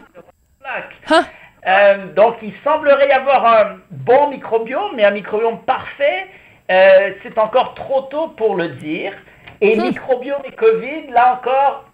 [1.09, 1.25] Hein?
[1.65, 6.27] Euh, donc, il semblerait y avoir un bon microbiome, mais un microbiome parfait,
[6.71, 9.13] euh, c'est encore trop tôt pour le dire.
[9.61, 9.87] Et hum.
[9.87, 11.85] microbiome et Covid, là encore,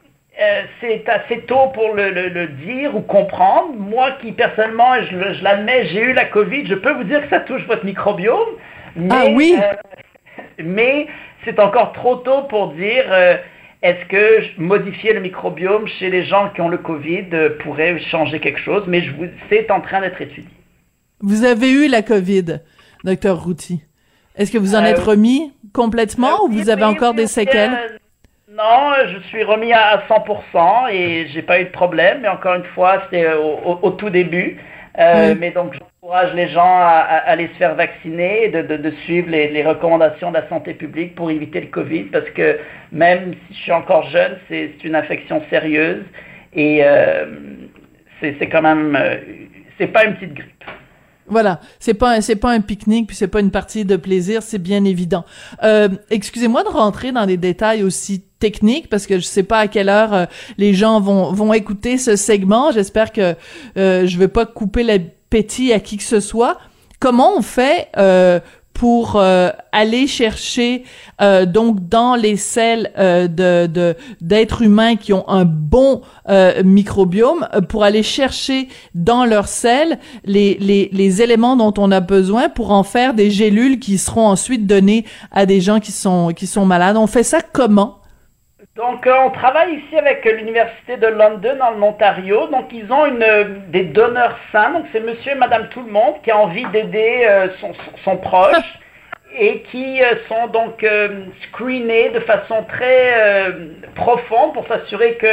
[0.41, 3.73] euh, c'est assez tôt pour le, dire ou comprendre.
[3.78, 7.41] Moi qui personnellement, je, l'admets, j'ai eu la COVID, je peux vous dire que ça
[7.41, 8.49] touche votre microbiome.
[8.95, 9.56] Mais, ah oui.
[10.60, 11.08] Euh, mais
[11.45, 13.38] c'est encore trop tôt pour dire euh,
[13.82, 17.28] est-ce que modifier le microbiome chez les gens qui ont le Covid
[17.63, 18.84] pourrait changer quelque chose.
[18.88, 19.04] Mais
[19.50, 20.50] c'est en train d'être étudié.
[21.22, 22.60] Vous avez eu la COVID,
[23.04, 23.82] docteur Routy.
[24.36, 28.00] Est-ce que vous en êtes remis complètement ou vous avez encore des séquelles?
[28.50, 32.19] Non, je suis remis à 100% et j'ai pas eu de problème.
[32.22, 34.58] Mais encore une fois, c'était au, tout début.
[34.98, 35.76] Euh, mais donc,
[36.10, 40.50] j'encourage les gens à, aller se faire vacciner et de, suivre les, recommandations de la
[40.50, 42.58] santé publique pour éviter le Covid parce que
[42.91, 46.04] même si je suis encore jeune, c'est une infection sérieuse
[46.54, 47.26] et euh,
[48.22, 49.17] c'est quand même, euh,
[49.78, 50.63] c'est pas une petite grippe.
[51.28, 54.58] Voilà, c'est pas c'est pas un pique-nique puis c'est pas une partie de plaisir, c'est
[54.58, 55.26] bien évident.
[55.63, 59.67] Euh, excusez-moi de rentrer dans des détails aussi techniques parce que je sais pas à
[59.67, 60.26] quelle heure euh,
[60.58, 62.72] les gens vont vont écouter ce segment.
[62.72, 63.36] J'espère que
[63.78, 64.82] euh, je vais pas couper
[65.32, 66.58] l'appétit à qui que ce soit.
[67.00, 68.39] Comment on fait euh,
[68.74, 70.84] pour euh, aller chercher
[71.22, 76.02] euh, donc dans les selles de d'êtres humains qui ont un bon
[76.63, 82.50] microbiome pour aller chercher dans leurs selles les, les, les éléments dont on a besoin
[82.50, 86.48] pour en faire des gélules qui seront ensuite données à des gens qui sont qui
[86.48, 86.98] sont malades.
[86.98, 87.99] On fait ça comment?
[88.80, 92.48] Donc, on travaille ici avec l'Université de London, dans l'Ontario.
[92.48, 93.26] Donc, ils ont une,
[93.68, 94.72] des donneurs sains.
[94.72, 97.74] Donc, c'est monsieur et madame tout le monde qui a envie d'aider euh, son,
[98.06, 98.80] son, proche
[99.38, 103.52] et qui euh, sont donc euh, screenés de façon très
[103.96, 105.28] profonde pour s'assurer que,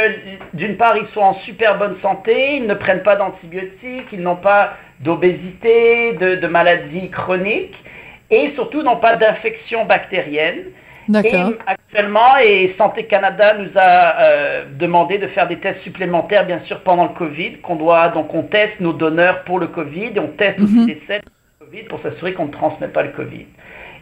[0.53, 4.35] d'une part, ils soient en super bonne santé, ils ne prennent pas d'antibiotiques, ils n'ont
[4.35, 7.81] pas d'obésité, de, de maladies chroniques
[8.29, 10.65] et surtout n'ont pas d'infection bactérienne.
[11.07, 11.53] D'accord.
[11.65, 16.81] actuellement, et Santé Canada nous a euh, demandé de faire des tests supplémentaires, bien sûr,
[16.81, 20.27] pendant le Covid, qu'on doit, donc on teste nos donneurs pour le Covid, et on
[20.27, 21.01] teste aussi les mhm.
[21.07, 23.45] selles pour le Covid pour s'assurer qu'on ne transmet pas le Covid.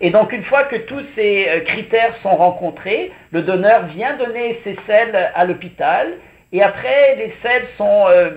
[0.01, 4.59] Et donc, une fois que tous ces euh, critères sont rencontrés, le donneur vient donner
[4.63, 6.13] ses selles à l'hôpital,
[6.51, 8.29] et après, les selles sont euh,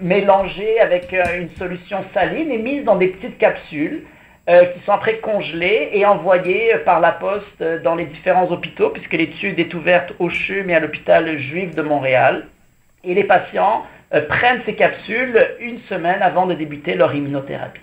[0.00, 4.04] mélangées avec une solution saline et mises dans des petites capsules.
[4.48, 8.90] Euh, qui sont après congelés et envoyés par la poste euh, dans les différents hôpitaux,
[8.90, 12.48] puisque l'étude est ouverte au CHUM et à l'hôpital juif de Montréal.
[13.04, 17.82] Et les patients euh, prennent ces capsules une semaine avant de débuter leur immunothérapie.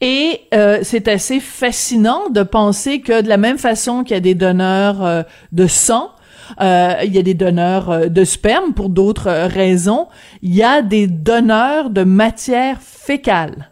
[0.00, 0.42] Et
[0.82, 5.24] c'est assez fascinant de penser que de la même façon qu'il y a des donneurs
[5.52, 6.10] de sang,
[6.60, 10.08] il y a des donneurs de sperme pour d'autres raisons,
[10.42, 13.70] il y a des donneurs de matière fécale.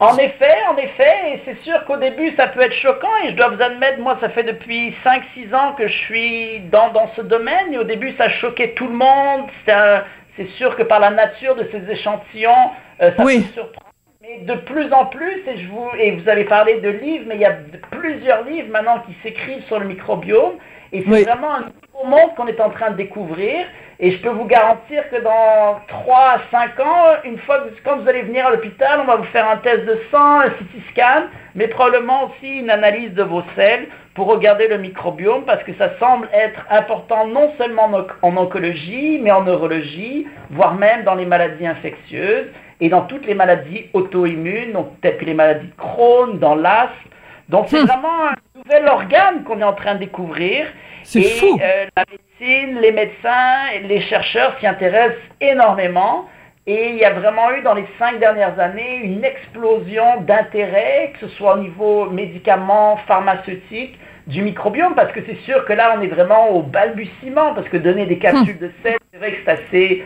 [0.00, 3.34] En effet, en effet, et c'est sûr qu'au début ça peut être choquant et je
[3.34, 7.22] dois vous admettre, moi ça fait depuis 5-6 ans que je suis dans, dans ce
[7.22, 11.56] domaine et au début ça choquait tout le monde, c'est sûr que par la nature
[11.56, 12.70] de ces échantillons,
[13.02, 13.40] euh, ça oui.
[13.40, 13.86] peut surprendre.
[14.20, 17.36] Mais de plus en plus, et, je vous, et vous avez parlé de livres, mais
[17.36, 17.56] il y a
[17.90, 20.58] plusieurs livres maintenant qui s'écrivent sur le microbiome
[20.92, 23.66] et c'est vraiment un nouveau monde qu'on est en train de découvrir.
[24.00, 27.98] Et je peux vous garantir que dans 3 à 5 ans, une fois que quand
[27.98, 30.82] vous allez venir à l'hôpital, on va vous faire un test de sang, un CT
[30.92, 31.22] scan,
[31.56, 35.98] mais probablement aussi une analyse de vos selles pour regarder le microbiome parce que ça
[35.98, 37.90] semble être important non seulement
[38.22, 42.46] en oncologie, mais en neurologie, voire même dans les maladies infectieuses
[42.80, 47.10] et dans toutes les maladies auto-immunes, donc que les maladies de Crohn, dans l'asthme.
[47.48, 47.86] Donc c'est hmm.
[47.86, 50.66] vraiment un nouvel organe qu'on est en train de découvrir.
[51.02, 51.58] C'est fou.
[51.60, 56.28] Euh, la médecine, les médecins, les chercheurs s'y intéressent énormément.
[56.66, 61.26] Et il y a vraiment eu dans les cinq dernières années une explosion d'intérêt, que
[61.26, 66.02] ce soit au niveau médicaments, pharmaceutique, du microbiome, parce que c'est sûr que là, on
[66.02, 68.58] est vraiment au balbutiement, parce que donner des capsules hmm.
[68.58, 70.04] de sel, c'est vrai que c'est assez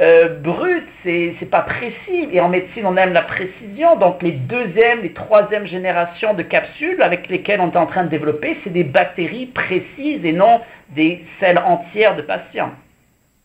[0.00, 2.28] euh, brut, c'est pas précis.
[2.32, 3.96] Et en médecine, on aime la précision.
[3.96, 8.08] Donc les deuxième, les troisième générations de capsules avec lesquelles on est en train de
[8.08, 10.60] développer, c'est des bactéries précises et non
[10.94, 12.72] des selles entières de patients.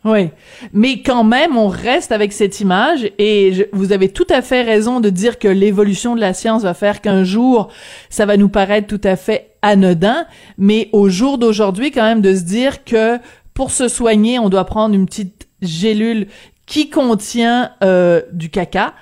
[0.05, 0.29] Oui,
[0.71, 5.01] mais quand même, on reste avec cette image et vous avez tout à fait raison
[5.01, 7.69] de dire que l'évolution de la science va faire qu'un jour,
[8.09, 10.25] ça va nous paraître tout à fait anodin,
[10.57, 13.17] mais au jour d'aujourd'hui, quand même, de se dire que
[13.53, 16.27] pour se soigner, on doit prendre une petite gélule
[16.65, 18.93] qui contient euh, du caca.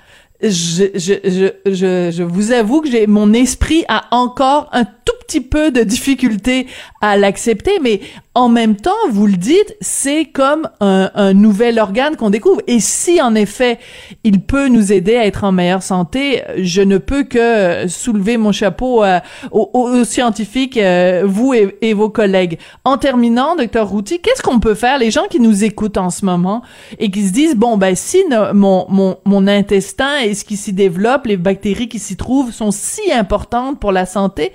[0.42, 5.14] Je, je, je, je, je vous avoue que j'ai mon esprit a encore un tout
[5.26, 6.66] petit peu de difficulté
[7.00, 8.00] à l'accepter, mais
[8.36, 12.60] en même temps, vous le dites, c'est comme un, un, nouvel organe qu'on découvre.
[12.66, 13.78] Et si en effet,
[14.24, 18.52] il peut nous aider à être en meilleure santé, je ne peux que soulever mon
[18.52, 19.20] chapeau euh,
[19.52, 22.58] aux, scientifiques, euh, vous et, vos collègues.
[22.84, 26.26] En terminant, docteur Routy, qu'est-ce qu'on peut faire, les gens qui nous écoutent en ce
[26.26, 26.60] moment
[26.98, 28.22] et qui se disent, bon, ben si
[28.52, 32.70] mon, mon, mon intestin et ce qui s'y développe, les bactéries qui s'y trouvent sont
[32.70, 34.52] si importantes pour la santé,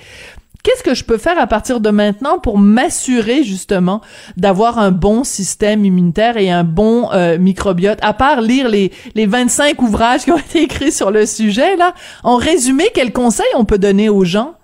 [0.63, 4.02] qu'est-ce que je peux faire à partir de maintenant pour m'assurer justement
[4.38, 8.00] d'avoir un bon système immunitaire et un bon euh, microbiote?
[8.02, 11.93] À part lire les les 25 ouvrages qui ont été écrits sur le sujet là
[12.24, 14.55] en résumé quels conseils on peut donner aux gens?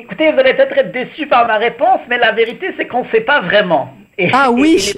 [0.00, 3.10] Écoutez, vous allez peut-être être déçus par ma réponse, mais la vérité, c'est qu'on ne
[3.10, 3.88] sait pas vraiment.
[4.16, 4.94] Et, ah oui.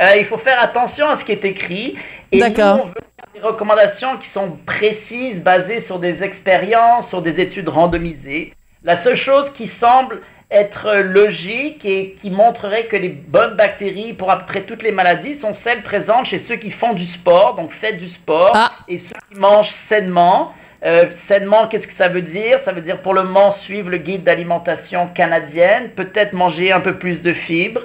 [0.00, 1.96] euh, il faut faire attention à ce qui est écrit.
[2.32, 2.90] D'accord
[3.34, 8.52] des recommandations qui sont précises, basées sur des expériences, sur des études randomisées.
[8.84, 10.20] La seule chose qui semble
[10.50, 15.56] être logique et qui montrerait que les bonnes bactéries pour après toutes les maladies sont
[15.64, 18.70] celles présentes chez ceux qui font du sport, donc faites du sport, Ah.
[18.88, 20.52] et ceux qui mangent sainement.
[20.84, 22.60] Euh, sainement, qu'est-ce que ça veut dire?
[22.64, 26.98] Ça veut dire pour le moment suivre le guide d'alimentation canadienne, peut-être manger un peu
[26.98, 27.80] plus de fibres,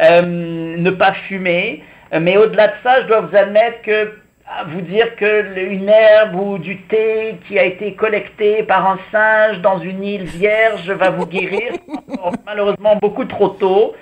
[0.00, 1.82] euh, ne pas fumer.
[2.14, 4.12] Euh, mais au-delà de ça, je dois vous admettre que
[4.48, 8.98] à vous dire que une herbe ou du thé qui a été collecté par un
[9.10, 11.72] singe dans une île vierge va vous guérir,
[12.46, 13.94] malheureusement beaucoup trop tôt,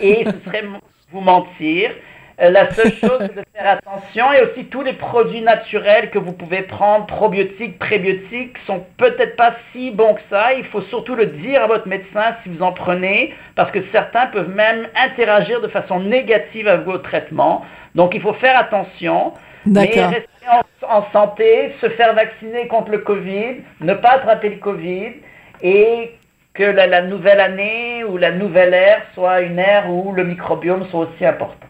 [0.00, 0.64] et ce serait
[1.12, 1.90] vous mentir.
[2.40, 6.18] Euh, la seule chose, c'est de faire attention, et aussi tous les produits naturels que
[6.18, 10.54] vous pouvez prendre, probiotiques, prébiotiques, sont peut-être pas si bons que ça.
[10.54, 14.28] Il faut surtout le dire à votre médecin si vous en prenez, parce que certains
[14.28, 17.66] peuvent même interagir de façon négative avec vos traitements.
[17.94, 19.34] Donc il faut faire attention.
[19.66, 20.10] Mais D'accord.
[20.10, 20.28] rester
[20.88, 25.12] en, en santé, se faire vacciner contre le Covid, ne pas attraper le Covid
[25.62, 26.12] et
[26.54, 30.86] que la, la nouvelle année ou la nouvelle ère soit une ère où le microbiome
[30.90, 31.69] soit aussi important.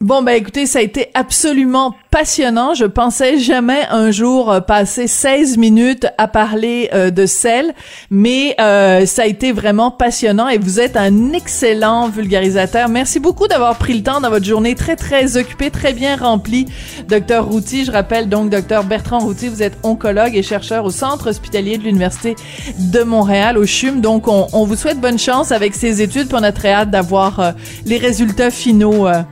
[0.00, 2.74] Bon, ben écoutez, ça a été absolument passionnant.
[2.74, 7.72] Je pensais jamais un jour euh, passer 16 minutes à parler euh, de sel,
[8.10, 12.88] mais euh, ça a été vraiment passionnant et vous êtes un excellent vulgarisateur.
[12.88, 16.66] Merci beaucoup d'avoir pris le temps dans votre journée très, très occupée, très bien remplie,
[17.08, 17.84] docteur Routy.
[17.84, 21.84] Je rappelle donc, docteur Bertrand Routy, vous êtes oncologue et chercheur au Centre hospitalier de
[21.84, 22.36] l'Université
[22.78, 24.00] de Montréal, au CHUM.
[24.00, 27.40] Donc, on, vous souhaite bonne chance avec ces études, puis on a très hâte d'avoir
[27.40, 27.52] euh,
[27.86, 29.22] les résultats finaux euh,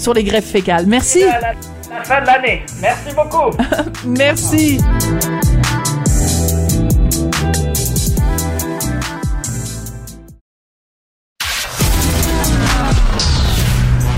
[0.00, 0.86] sur les greffes fécales.
[0.86, 1.22] Merci.
[1.24, 1.52] À la,
[1.90, 2.62] la fin de l'année.
[2.80, 3.56] Merci beaucoup.
[4.06, 4.78] Merci.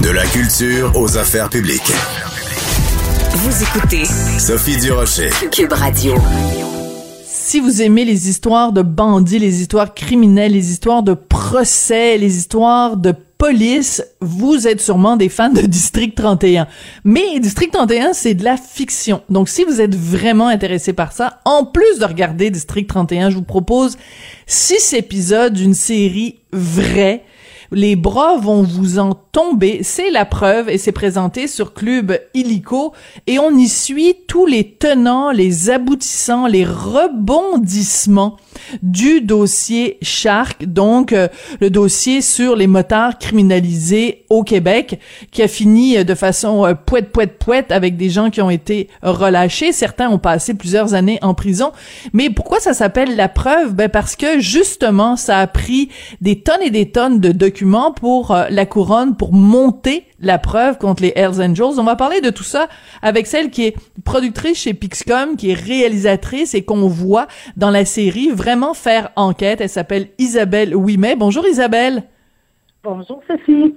[0.02, 1.92] De la culture aux affaires publiques.
[3.34, 4.04] Vous écoutez
[4.38, 5.30] Sophie Durocher.
[5.50, 6.14] Cube Radio.
[7.24, 12.36] Si vous aimez les histoires de bandits, les histoires criminelles, les histoires de procès, les
[12.36, 16.68] histoires de police, vous êtes sûrement des fans de District 31.
[17.02, 19.20] Mais District 31, c'est de la fiction.
[19.30, 23.34] Donc si vous êtes vraiment intéressé par ça, en plus de regarder District 31, je
[23.34, 23.98] vous propose
[24.46, 27.24] six épisodes d'une série vraie
[27.72, 29.80] les bras vont vous en tomber.
[29.82, 32.92] C'est la preuve et c'est présenté sur Club Illico
[33.26, 38.36] et on y suit tous les tenants, les aboutissants, les rebondissements
[38.82, 41.28] du dossier Shark, donc euh,
[41.60, 45.00] le dossier sur les motards criminalisés au Québec
[45.30, 48.50] qui a fini euh, de façon euh, poète poète poète avec des gens qui ont
[48.50, 49.72] été relâchés.
[49.72, 51.72] Certains ont passé plusieurs années en prison.
[52.12, 53.74] Mais pourquoi ça s'appelle la preuve?
[53.74, 55.88] Ben parce que justement, ça a pris
[56.20, 57.61] des tonnes et des tonnes de documents
[57.96, 61.78] pour euh, la couronne pour monter la preuve contre les Hells Angels.
[61.78, 62.68] On va parler de tout ça
[63.02, 67.84] avec celle qui est productrice chez Pixcom, qui est réalisatrice et qu'on voit dans la
[67.84, 69.60] série vraiment faire enquête.
[69.60, 71.16] Elle s'appelle Isabelle Ouimet.
[71.16, 72.04] Bonjour Isabelle.
[72.82, 73.74] Bonjour Sophie.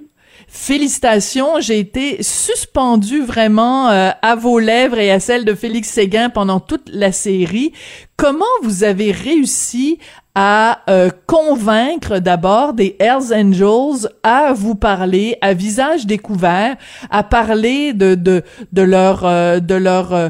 [0.48, 6.28] Félicitations, j'ai été suspendue vraiment euh, à vos lèvres et à celles de Félix Séguin
[6.28, 7.72] pendant toute la série.
[8.16, 9.98] Comment vous avez réussi
[10.38, 16.76] à euh, convaincre d'abord des Hells Angels à vous parler à visage découvert,
[17.10, 20.28] à parler de de de leur euh, de leur euh,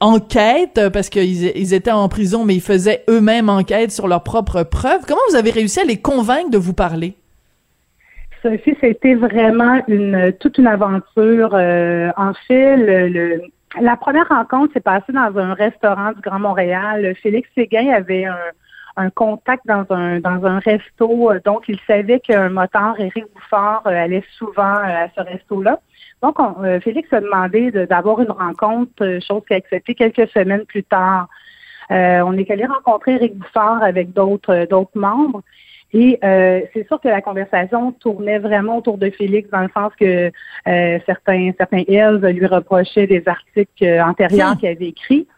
[0.00, 4.64] enquête parce qu'ils ils étaient en prison mais ils faisaient eux-mêmes enquête sur leurs propres
[4.64, 5.02] preuves.
[5.06, 7.14] Comment vous avez réussi à les convaincre de vous parler?
[8.42, 11.54] Sophie, c'était vraiment une toute une aventure.
[11.54, 13.42] En fait, le, le-
[13.80, 17.14] la première rencontre s'est passée dans un restaurant du Grand Montréal.
[17.22, 18.36] Félix Séguin avait un,
[18.96, 23.90] un contact dans un dans un resto, donc il savait qu'un motard, Éric Bouffard, euh,
[23.90, 25.80] allait souvent euh, à ce resto-là.
[26.22, 29.94] Donc, on- euh, Félix a demandé de- d'avoir une rencontre, euh, chose qu'il a acceptée
[29.94, 31.28] quelques semaines plus tard.
[31.90, 35.42] Euh, on est allé rencontrer Éric Bouffard avec d'autres d'autres membres.
[35.92, 39.92] Et euh, c'est sûr que la conversation tournait vraiment autour de Félix dans le sens
[39.98, 40.30] que
[40.66, 45.28] euh, certains certains Hells lui reprochaient des articles antérieurs qu'il avait écrits.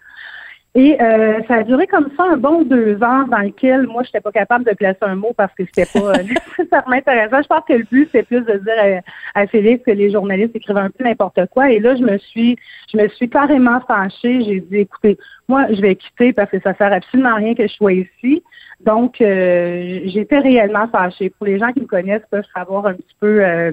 [0.78, 4.10] Et euh, ça a duré comme ça un bon deux heures dans lequel moi, je
[4.10, 7.42] n'étais pas capable de placer un mot parce que c'était pas nécessairement intéressant.
[7.42, 9.02] Je pense que le but, c'est plus de dire
[9.34, 11.72] à, à Félix que les journalistes écrivaient un peu n'importe quoi.
[11.72, 12.56] Et là, je me suis
[12.92, 14.40] je me suis carrément fâchée.
[14.44, 15.18] J'ai dit, écoutez,
[15.48, 18.44] moi, je vais quitter parce que ça sert absolument à rien que je sois ici.
[18.78, 21.30] Donc, euh, j'étais réellement fâchée.
[21.30, 23.44] Pour les gens qui me connaissent, peuvent savoir un petit peu.
[23.44, 23.72] euh,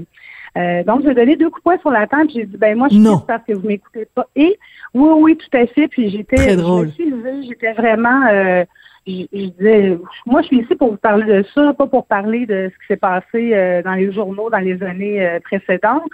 [0.58, 2.30] euh, donc, j'ai donné deux coups de poing sur la table.
[2.34, 4.26] J'ai dit, ben moi, je quitte parce que vous m'écoutez pas.
[4.36, 4.58] Et
[4.94, 5.88] oui, oui, tout à fait.
[5.88, 6.56] Puis j'étais,
[6.94, 7.14] suis.
[7.48, 8.26] J'étais vraiment.
[8.32, 8.64] euh,
[9.08, 12.46] je, je disais, moi, je suis ici pour vous parler de ça, pas pour parler
[12.46, 16.10] de ce qui s'est passé euh, dans les journaux dans les années euh, précédentes.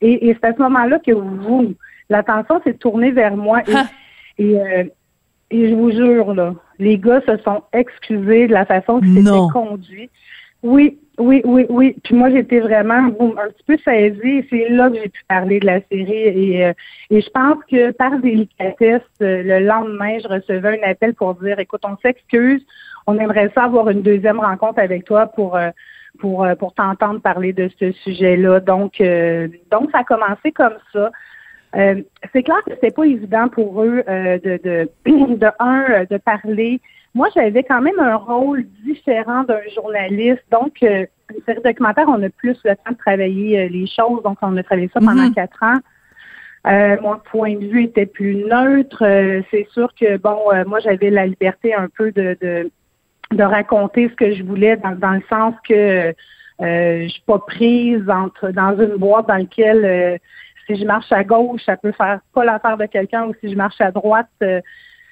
[0.00, 1.72] Et, et c'est à ce moment-là que vous,
[2.10, 3.60] l'attention s'est tournée vers moi.
[4.38, 4.84] Et, et, euh,
[5.50, 9.48] et je vous jure, là, les gars se sont excusés de la façon que Non.
[9.48, 10.10] c'était conduit.
[10.64, 11.94] Oui, oui, oui, oui.
[12.02, 14.46] Puis moi, j'étais vraiment un petit peu saisie.
[14.48, 16.10] C'est là que j'ai pu parler de la série.
[16.12, 16.72] Et, euh,
[17.10, 21.58] et je pense que par délicatesse, euh, le lendemain, je recevais un appel pour dire,
[21.58, 22.64] écoute, on s'excuse,
[23.06, 25.68] on aimerait ça avoir une deuxième rencontre avec toi pour euh,
[26.18, 28.60] pour pour t'entendre parler de ce sujet-là.
[28.60, 29.02] Donc
[29.70, 31.10] donc ça a commencé comme ça.
[31.74, 34.88] c'est clair que c'était pas évident pour eux de, de
[35.36, 36.80] de un de parler
[37.14, 40.42] moi, j'avais quand même un rôle différent d'un journaliste.
[40.50, 44.22] Donc, euh, une série documentaire, on a plus le temps de travailler euh, les choses.
[44.24, 45.34] Donc, on a travaillé ça pendant Mhm.
[45.34, 45.78] quatre ans.
[46.66, 49.04] Euh, mon point de vue était plus neutre.
[49.50, 52.70] C'est sûr que, bon, moi, j'avais la liberté un peu de, de,
[53.32, 56.14] de raconter ce que je voulais dans, dans le sens que
[56.60, 60.18] je suis pas prise entre dans une boîte dans laquelle
[60.66, 63.56] si je marche à gauche, ça peut faire pas l'affaire de quelqu'un ou si je
[63.56, 64.30] marche à droite,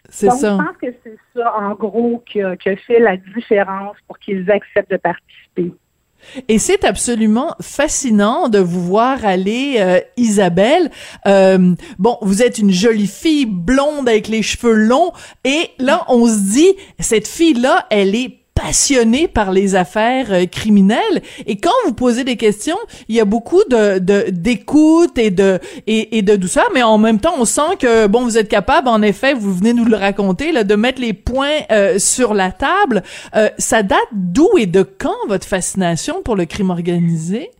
[0.08, 0.58] C'est donc, ça.
[0.58, 4.18] je pense que c'est ça, en gros, qui a, qui a fait la différence pour
[4.18, 5.72] qu'ils acceptent de participer.
[6.48, 10.90] Et c'est absolument fascinant de vous voir aller, euh, Isabelle.
[11.26, 15.12] Euh, bon, vous êtes une jolie fille blonde avec les cheveux longs,
[15.44, 21.22] et là, on se dit, cette fille-là, elle est passionnée par les affaires euh, criminelles.
[21.46, 22.76] Et quand vous posez des questions
[23.08, 26.98] il y a beaucoup de de- d'écoute et de et, et de douceur mais en
[26.98, 29.96] même temps on sent que bon vous êtes capable en effet vous venez nous le
[29.96, 33.02] raconter là de mettre les points euh, sur la table.
[33.36, 37.50] Euh, ça date d'où et de quand votre fascination pour le crime organisé?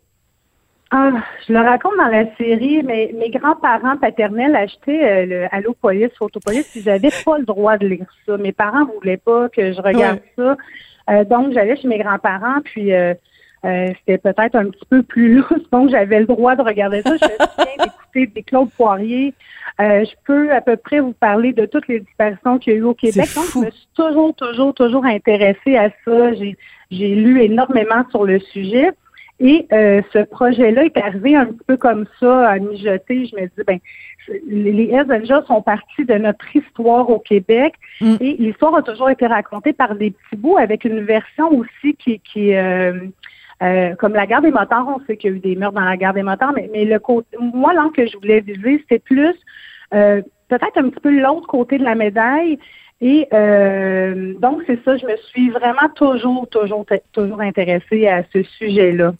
[0.94, 1.10] Ah,
[1.48, 6.10] je le raconte dans la série, mais mes grands-parents paternels achetaient euh, le Allo Police,
[6.18, 8.36] Photopolice, puis j'avais pas le droit de lire ça.
[8.36, 10.56] Mes parents voulaient pas que je regarde ça.
[11.08, 13.14] Euh, donc, j'allais chez mes grands-parents, puis euh,
[13.64, 17.16] euh, c'était peut-être un petit peu plus lousse, donc j'avais le droit de regarder ça.
[17.16, 19.32] Je me souviens d'écouter des Claude Poirier.
[19.80, 22.78] Euh, je peux à peu près vous parler de toutes les disparitions qu'il y a
[22.80, 23.30] eu au Québec.
[23.34, 26.34] Donc, je me suis toujours, toujours, toujours intéressée à ça.
[26.34, 28.90] J'ai lu énormément sur le sujet.
[29.42, 33.26] Et euh, ce projet-là est arrivé un petit peu comme ça, à mijoter.
[33.26, 33.78] Je me dis, ben,
[34.46, 38.16] les Hells Angels sont partis de notre histoire au Québec Mm.
[38.20, 42.18] et l'histoire a toujours été racontée par des petits bouts avec une version aussi qui,
[42.20, 42.94] qui euh,
[43.62, 45.84] euh, comme la gare des motards, on sait qu'il y a eu des meurtres dans
[45.84, 48.98] la gare des motards, mais, mais le côté, moi, l'angle que je voulais viser, c'était
[48.98, 49.36] plus
[49.94, 52.58] euh, peut-être un petit peu l'autre côté de la médaille.
[53.00, 53.26] Et
[54.40, 59.12] donc, c'est ça, je me suis vraiment toujours, toujours, toujours intéressée à ce sujet-là.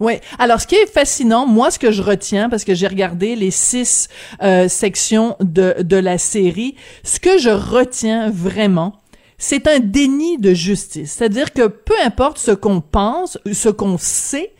[0.00, 0.14] Oui.
[0.38, 3.50] Alors, ce qui est fascinant, moi, ce que je retiens, parce que j'ai regardé les
[3.50, 4.08] six
[4.42, 8.94] euh, sections de, de la série, ce que je retiens vraiment,
[9.38, 11.12] c'est un déni de justice.
[11.12, 14.52] C'est-à-dire que peu importe ce qu'on pense, ce qu'on sait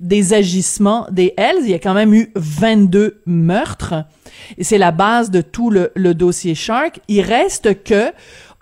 [0.00, 3.94] des agissements des Hells, il y a quand même eu 22 meurtres,
[4.56, 7.00] et c'est la base de tout le, le dossier Shark.
[7.08, 8.12] Il reste que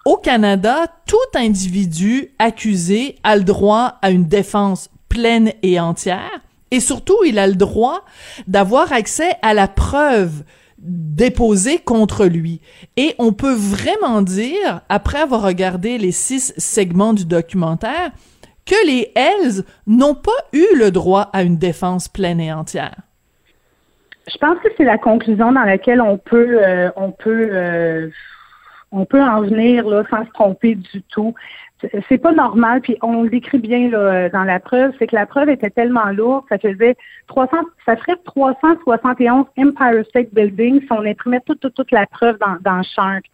[0.05, 6.41] au Canada, tout individu accusé a le droit à une défense pleine et entière,
[6.71, 8.05] et surtout, il a le droit
[8.47, 10.43] d'avoir accès à la preuve
[10.79, 12.61] déposée contre lui.
[12.97, 18.11] Et on peut vraiment dire, après avoir regardé les six segments du documentaire,
[18.67, 22.97] que les Hells n'ont pas eu le droit à une défense pleine et entière.
[24.31, 28.11] Je pense que c'est la conclusion dans laquelle on peut euh, on peut euh,
[28.93, 31.35] on peut en venir sans se tromper du tout.
[31.81, 35.27] C'est- pas normal, puis on le décrit bien là, dans la preuve, c'est que la
[35.27, 36.97] preuve était tellement lourde, ça faisait
[37.29, 37.57] 300,
[37.87, 42.57] ça ferait 371 Empire State Building si on imprimait toute, toute, toute la preuve dans,
[42.61, 43.25] dans Shark.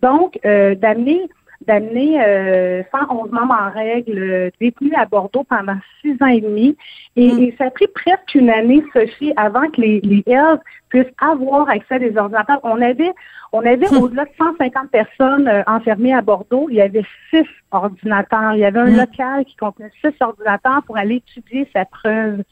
[0.00, 1.28] Donc, euh, d'amener
[1.66, 6.76] d'amener euh, 111 membres en règle euh, détenus à Bordeaux pendant six ans et demi.
[7.16, 11.06] Et, et ça a pris presque une année, Sophie, avant que les, les Hells puissent
[11.20, 12.60] avoir accès à des ordinateurs.
[12.62, 13.12] On avait,
[13.52, 16.68] on avait au-delà de 150 personnes euh, enfermées à Bordeaux.
[16.70, 18.54] Il y avait six ordinateurs.
[18.54, 18.96] Il y avait un Mm.
[18.96, 22.42] local qui contenait six ordinateurs pour aller étudier sa preuve.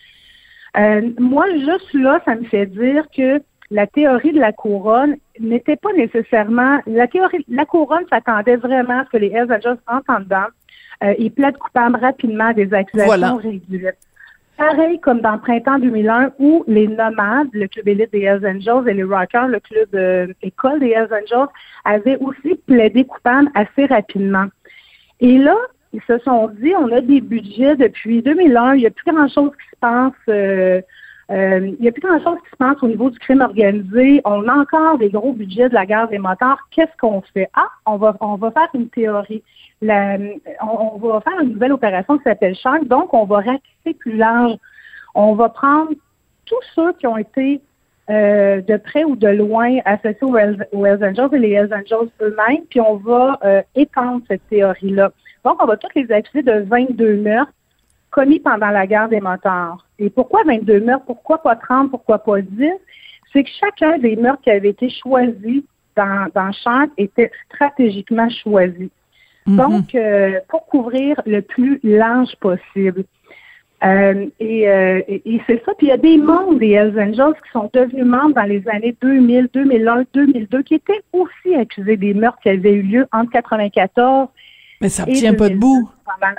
[0.77, 5.77] Euh, moi, juste là, ça me fait dire que la théorie de la couronne n'était
[5.77, 6.81] pas nécessairement.
[6.87, 10.47] La théorie, la couronne s'attendait vraiment à ce que les Hells Angels entrent en dedans.
[11.05, 13.35] Euh, ils plaident coupables rapidement à des accusations Voilà.
[13.37, 13.93] régulières.
[14.57, 18.89] Pareil comme dans le printemps 2001 où les nomades, le club élite des Hells Angels
[18.89, 21.49] et les Rockers, le club euh, école des Hells Angels,
[21.87, 24.47] avaient aussi plaidé coupable assez rapidement.
[25.21, 25.57] Et là,
[25.95, 29.51] ils se sont dit, on a des budgets depuis 2001, il n'y a plus grand-chose
[29.53, 30.13] qui se passe.
[30.29, 30.83] euh,
[31.31, 34.21] euh, il n'y a plus grand-chose qui se passe au niveau du crime organisé.
[34.25, 36.59] On a encore des gros budgets de la guerre des motards.
[36.73, 37.49] Qu'est-ce qu'on fait?
[37.55, 39.43] Ah, on va, on va faire une théorie.
[39.83, 42.85] On, va faire une nouvelle opération qui s'appelle Shark.
[42.87, 44.57] Donc, on va ratisser plus large.
[45.15, 45.93] On va prendre
[46.47, 47.61] tous ceux qui ont été
[48.11, 50.37] euh, de près ou de loin associés aux
[50.73, 55.13] aux Hells Angels et les Hells Angels eux-mêmes, puis on va euh, étendre cette théorie-là.
[55.45, 57.53] Donc, on va tous les accuser de 22 meurtres
[58.11, 59.87] commis pendant la guerre des motards.
[59.99, 61.05] Et pourquoi 22 meurtres?
[61.07, 61.91] Pourquoi pas 30?
[61.91, 62.71] Pourquoi pas 10?
[63.33, 65.63] C'est que chacun des meurtres qui avaient été choisis
[65.97, 68.91] dans, dans chaque était stratégiquement choisi.
[69.47, 69.57] Mhm.
[69.57, 73.05] Donc, euh, pour couvrir le plus large possible.
[73.83, 75.73] Euh, et euh, et, et c'est ça.
[75.79, 78.63] Puis il y a des membres des Hells Angels qui sont devenus membres dans les
[78.69, 83.31] années 2000, 2001, 2002, qui étaient aussi accusés des meurtres qui avaient eu lieu entre
[83.31, 84.29] 94
[84.83, 85.91] Mais ça et tient pas 2002 debout.
[86.05, 86.35] pendant-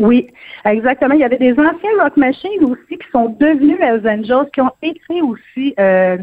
[0.00, 0.28] Oui,
[0.64, 1.14] exactement.
[1.14, 4.72] Il y avait des anciens Rock Machines aussi qui sont devenus Hells Angels, qui ont
[4.82, 6.18] été aussi euh,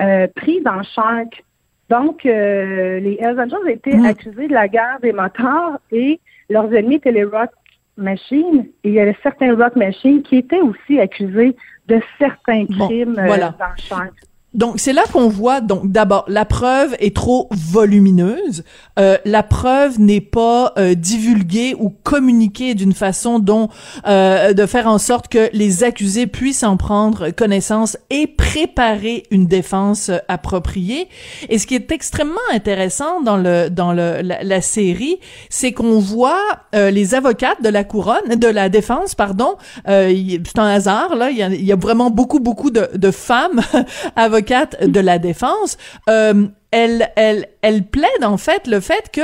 [0.00, 1.42] euh, pris dans Shark.
[1.88, 4.04] Donc, euh, les Hells Angels étaient Mm.
[4.06, 7.50] accusés de la guerre des motards et leurs ennemis étaient les Rock
[7.96, 8.66] Machines.
[8.84, 11.56] Et il y avait certains Rock Machines qui étaient aussi accusés
[11.86, 13.54] de certains Bon, crimes euh, voilà.
[13.58, 14.12] dans Shark.
[14.56, 18.64] Donc c'est là qu'on voit donc d'abord la preuve est trop volumineuse,
[18.98, 23.68] euh, la preuve n'est pas euh, divulguée ou communiquée d'une façon dont
[24.06, 29.46] euh, de faire en sorte que les accusés puissent en prendre connaissance et préparer une
[29.46, 31.08] défense euh, appropriée.
[31.50, 35.18] Et ce qui est extrêmement intéressant dans le dans le la, série,
[35.50, 36.40] c'est qu'on voit
[36.74, 39.56] euh, les avocates de la couronne, de la défense, pardon.
[39.86, 40.14] Euh,
[40.46, 43.60] c'est un hasard là, il y a, y a vraiment beaucoup beaucoup de, de femmes
[44.16, 45.76] avocates de la défense.
[46.08, 49.20] Euh, elle, elle, elle plaide en fait le fait que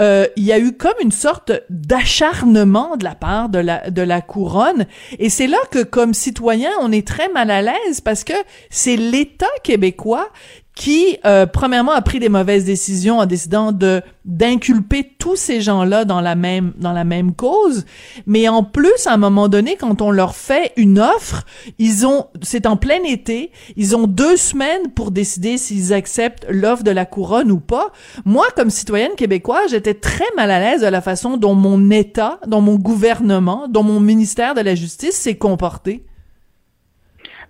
[0.00, 4.02] euh, il y a eu comme une sorte d'acharnement de la part de la de
[4.02, 4.86] la couronne
[5.18, 8.34] et c'est là que comme citoyen on est très mal à l'aise parce que
[8.70, 10.30] c'est l'État québécois
[10.76, 16.04] qui, euh, premièrement, a pris des mauvaises décisions en décidant de d'inculper tous ces gens-là
[16.04, 17.86] dans la même dans la même cause,
[18.26, 21.44] mais en plus, à un moment donné, quand on leur fait une offre,
[21.78, 26.82] ils ont, c'est en plein été, ils ont deux semaines pour décider s'ils acceptent l'offre
[26.82, 27.92] de la couronne ou pas.
[28.26, 32.38] Moi, comme citoyenne québécoise, j'étais très mal à l'aise de la façon dont mon État,
[32.46, 36.04] dont mon gouvernement, dont mon ministère de la Justice s'est comporté.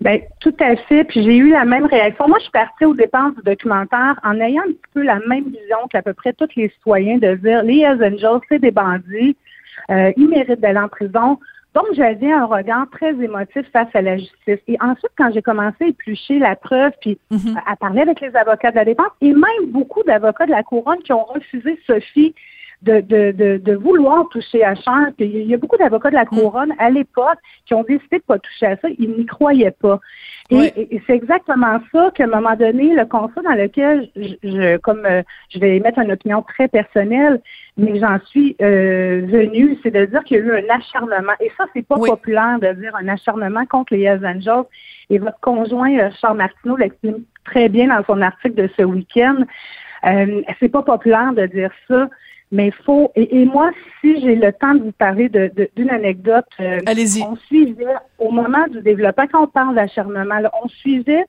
[0.01, 1.05] Ben, tout à fait.
[1.05, 2.29] Puis j'ai eu la même réaction.
[2.29, 5.45] Moi, je suis partie au départ du documentaire en ayant un petit peu la même
[5.45, 9.37] vision qu'à peu près tous les citoyens de dire les Hells Angels, c'est des bandits,
[9.91, 11.39] euh, ils méritent d'aller en prison.
[11.75, 14.61] Donc, j'avais un regard très émotif face à la justice.
[14.67, 17.61] Et ensuite, quand j'ai commencé à éplucher la preuve, puis Mhm.
[17.67, 21.01] à parler avec les avocats de la défense et même beaucoup d'avocats de la couronne
[21.03, 22.35] qui ont refusé Sophie
[22.87, 25.13] de, de, de, de vouloir toucher à Charles.
[25.17, 28.23] Puis il y a beaucoup d'avocats de la couronne à l'époque qui ont décidé de
[28.23, 28.89] pas toucher à ça.
[28.99, 29.99] Ils n'y croyaient pas.
[30.51, 35.05] Et, c'est exactement ça qu'à un moment donné, le constat dans lequel je, je- comme
[35.05, 37.41] euh, je vais émettre une opinion très personnelle,
[37.77, 41.33] mais j'en suis euh, venue, c'est de dire qu'il y a eu un acharnement.
[41.41, 42.09] Et ça, c'est pas Oui.
[42.09, 44.65] populaire de dire un acharnement contre les Hells Angels.
[45.11, 49.39] Et votre conjoint, euh, Charles Martineau, l'exprime très bien dans son article de ce week-end.
[50.05, 52.09] Euh, c'est pas populaire de dire ça,
[52.53, 53.11] mais faut.
[53.17, 53.71] Et, et moi,
[54.01, 57.23] si j'ai le temps de vous parler de- de- d'une anecdote, euh, Allez-y.
[57.23, 61.25] on suivait au moment du développement, quand on parle d'acharnement, là, on suivait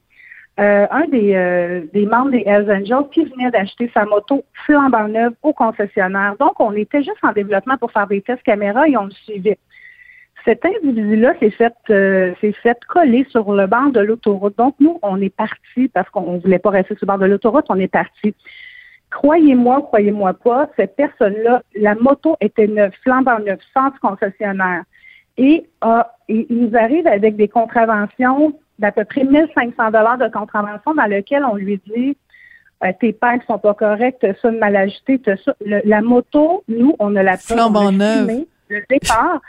[0.60, 5.08] euh, un des, euh, des membres des Hells Angels qui venait d'acheter sa moto flambant
[5.08, 6.36] neuve au concessionnaire.
[6.40, 9.60] Donc, on était juste en développement pour faire des tests caméra et on le suivait.
[10.46, 14.58] Cet individu-là s'est fait, euh, fait coller sur le bord de l'autoroute.
[14.58, 17.26] Donc, nous, on est parti parce qu'on ne voulait pas rester sur le bord de
[17.26, 18.34] l'autoroute, on est parti.
[19.18, 24.84] Croyez-moi, croyez-moi pas, cette personne-là, la moto était neuve, flambant neuve, sans concessionnaire.
[25.38, 30.28] Et, ah, et il nous arrive avec des contraventions d'à peu près 1500 dollars de
[30.28, 32.16] contravention dans lequel on lui dit
[32.84, 34.92] euh, tes pipes sont pas correctes, t'as ça de mal
[35.24, 35.56] t'as ça.
[35.66, 39.42] Le- la moto, nous, on a la filmé le départ.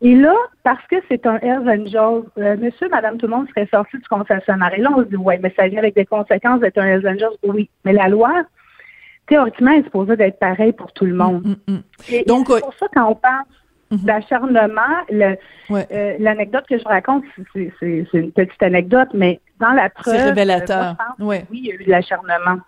[0.00, 3.68] Et là, parce que c'est un Hells Angels, euh, monsieur, madame, tout le monde serait
[3.70, 4.72] sorti du concessionnaire.
[4.74, 7.06] Et là, on se dit, ouais, mais ça vient avec des conséquences d'être un Hells
[7.06, 7.36] Angels.
[7.42, 8.44] Oui, mais la loi,
[9.30, 11.56] théoriquement, est supposée d'être pareille pour tout le monde.
[11.66, 11.82] Mm, mm.
[12.12, 13.44] Et, Donc, c'est pour ça, quand on parle
[13.92, 13.98] Mhm.
[14.04, 14.96] d'acharnement,
[15.70, 15.86] Ouais.
[15.92, 17.24] euh, l'anecdote que je raconte,
[17.54, 17.72] c'est-
[18.12, 20.78] une petite anecdote, mais dans la preuve, C'est euh, révélateur.
[20.82, 21.44] moi, je pense que Ouais.
[21.50, 22.60] oui, il y a eu de l'acharnement.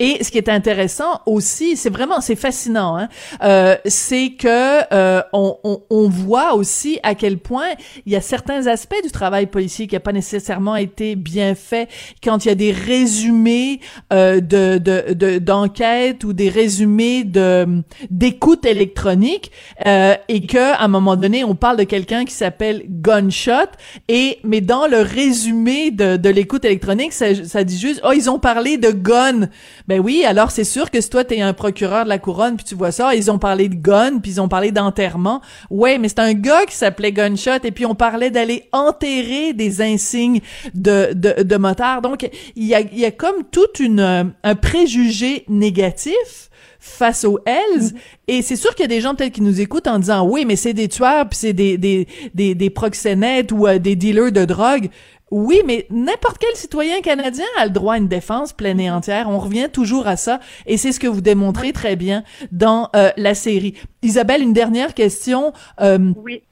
[0.00, 3.08] Et ce qui est intéressant aussi, c'est vraiment, c'est fascinant, hein,
[3.42, 7.68] euh, c'est que euh, on, on, on voit aussi à quel point
[8.06, 11.88] il y a certains aspects du travail policier qui n'a pas nécessairement été bien fait.
[12.22, 13.80] Quand il y a des résumés
[14.12, 19.50] euh, de de de- d'enquête ou des résumés de d'écoute électronique
[19.86, 23.70] euh, et que à un moment donné on parle de quelqu'un qui s'appelle Gunshot
[24.08, 28.30] et mais dans le résumé de de l'écoute électronique ça, ça dit juste oh ils
[28.30, 29.48] ont parlé de gun
[29.88, 32.64] ben oui, alors c'est sûr que si toi t'es un procureur de la couronne puis
[32.64, 35.40] tu vois ça, ils ont parlé de gun puis ils ont parlé d'enterrement.
[35.70, 39.82] Ouais, mais c'est un gars qui s'appelait Gunshot et puis on parlait d'aller enterrer des
[39.82, 40.40] insignes
[40.74, 42.02] de de, de motard.
[42.02, 46.50] Donc il y a il y a comme toute une euh, un préjugé négatif
[46.86, 47.92] face aux Hells.
[48.28, 50.44] Et c'est sûr qu'il y a des gens peut-être qui nous écoutent en disant oui,
[50.46, 54.32] mais c'est des tueurs puis c'est des des des, des proxénètes ou euh, des dealers
[54.32, 54.88] de drogue.
[55.32, 59.28] Oui, mais n'importe quel citoyen canadien a le droit à une défense pleine et entière.
[59.28, 62.22] On revient toujours à ça, et c'est ce que vous démontrez très bien
[62.52, 63.74] dans euh, la série.
[64.02, 65.52] Isabelle, une dernière question.
[65.80, 66.42] Euh, oui.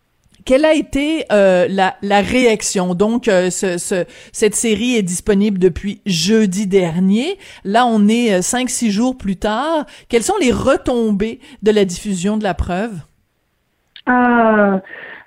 [0.44, 2.94] Quelle a été euh, la, la, réaction?
[2.94, 7.38] Donc, ce, ce, cette série est disponible depuis jeudi dernier.
[7.64, 9.86] Là, on est cinq, six jours plus tard.
[10.10, 12.92] Quelles sont les retombées de la diffusion de la preuve?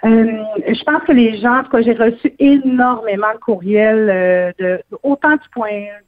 [0.04, 4.54] Euh, euh, je pense que les gens, en tout cas, j'ai reçu énormément de courriels,
[4.62, 5.34] euh, autant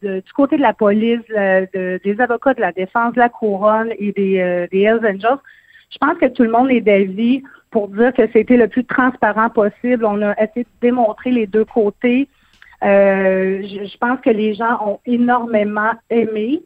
[0.03, 1.21] du côté de la police,
[1.73, 5.39] des avocats de la défense, de la couronne et des, euh, Hells Angels.
[5.91, 9.49] Je pense que tout le monde est d'avis pour dire que c'était le plus transparent
[9.49, 10.05] possible.
[10.05, 12.27] On a essayé de démontrer les deux côtés.
[12.81, 16.61] Je, je, pense que les gens ont énormément aimé.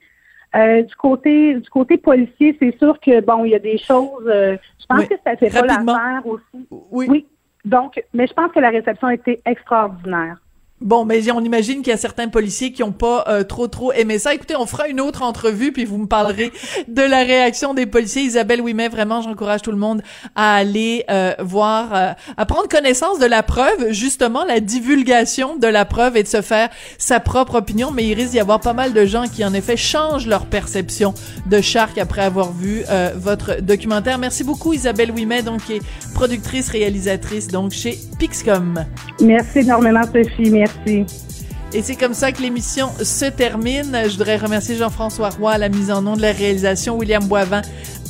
[0.56, 4.28] Euh, du côté du côté policier, c'est sûr que bon, il y a des choses.
[4.28, 6.68] Euh, je pense que ça fait pas l'affaire aussi.
[6.70, 7.08] Oui.
[7.10, 7.26] oui.
[7.66, 10.38] Donc, mais je pense que la réception a été extraordinaire.
[10.84, 13.94] Bon, mais on imagine qu'il y a certains policiers qui ont pas euh, trop trop
[13.94, 14.34] aimé ça.
[14.34, 16.52] Écoutez, on fera une autre entrevue puis vous me parlerez
[16.90, 18.24] de la réaction des policiers.
[18.24, 20.02] Isabelle Ouimet, vraiment, j'encourage tout le monde
[20.36, 25.68] à aller euh, voir, euh, à prendre connaissance de la preuve, justement la divulgation de
[25.68, 27.92] la preuve et de se faire sa propre opinion.
[27.92, 31.14] Mais il risque d'y avoir pas mal de gens qui en effet changent leur perception
[31.46, 32.84] de Shark après avoir vu
[33.16, 34.18] votre documentaire.
[34.18, 35.82] Merci beaucoup Isabelle Ouimet, donc qui est
[36.14, 38.86] productrice réalisatrice donc chez Pixcom.
[39.22, 40.50] Merci énormément Sophie.
[40.52, 40.73] Merci.
[40.86, 43.98] Et c'est comme ça que l'émission se termine.
[44.06, 47.62] Je voudrais remercier Jean-François Roy à la mise en onde, de la réalisation, William Boivin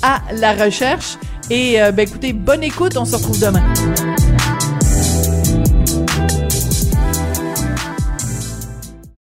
[0.02, 1.18] à la recherche.
[1.50, 3.64] Et euh, ben écoutez, bonne écoute, on se retrouve demain.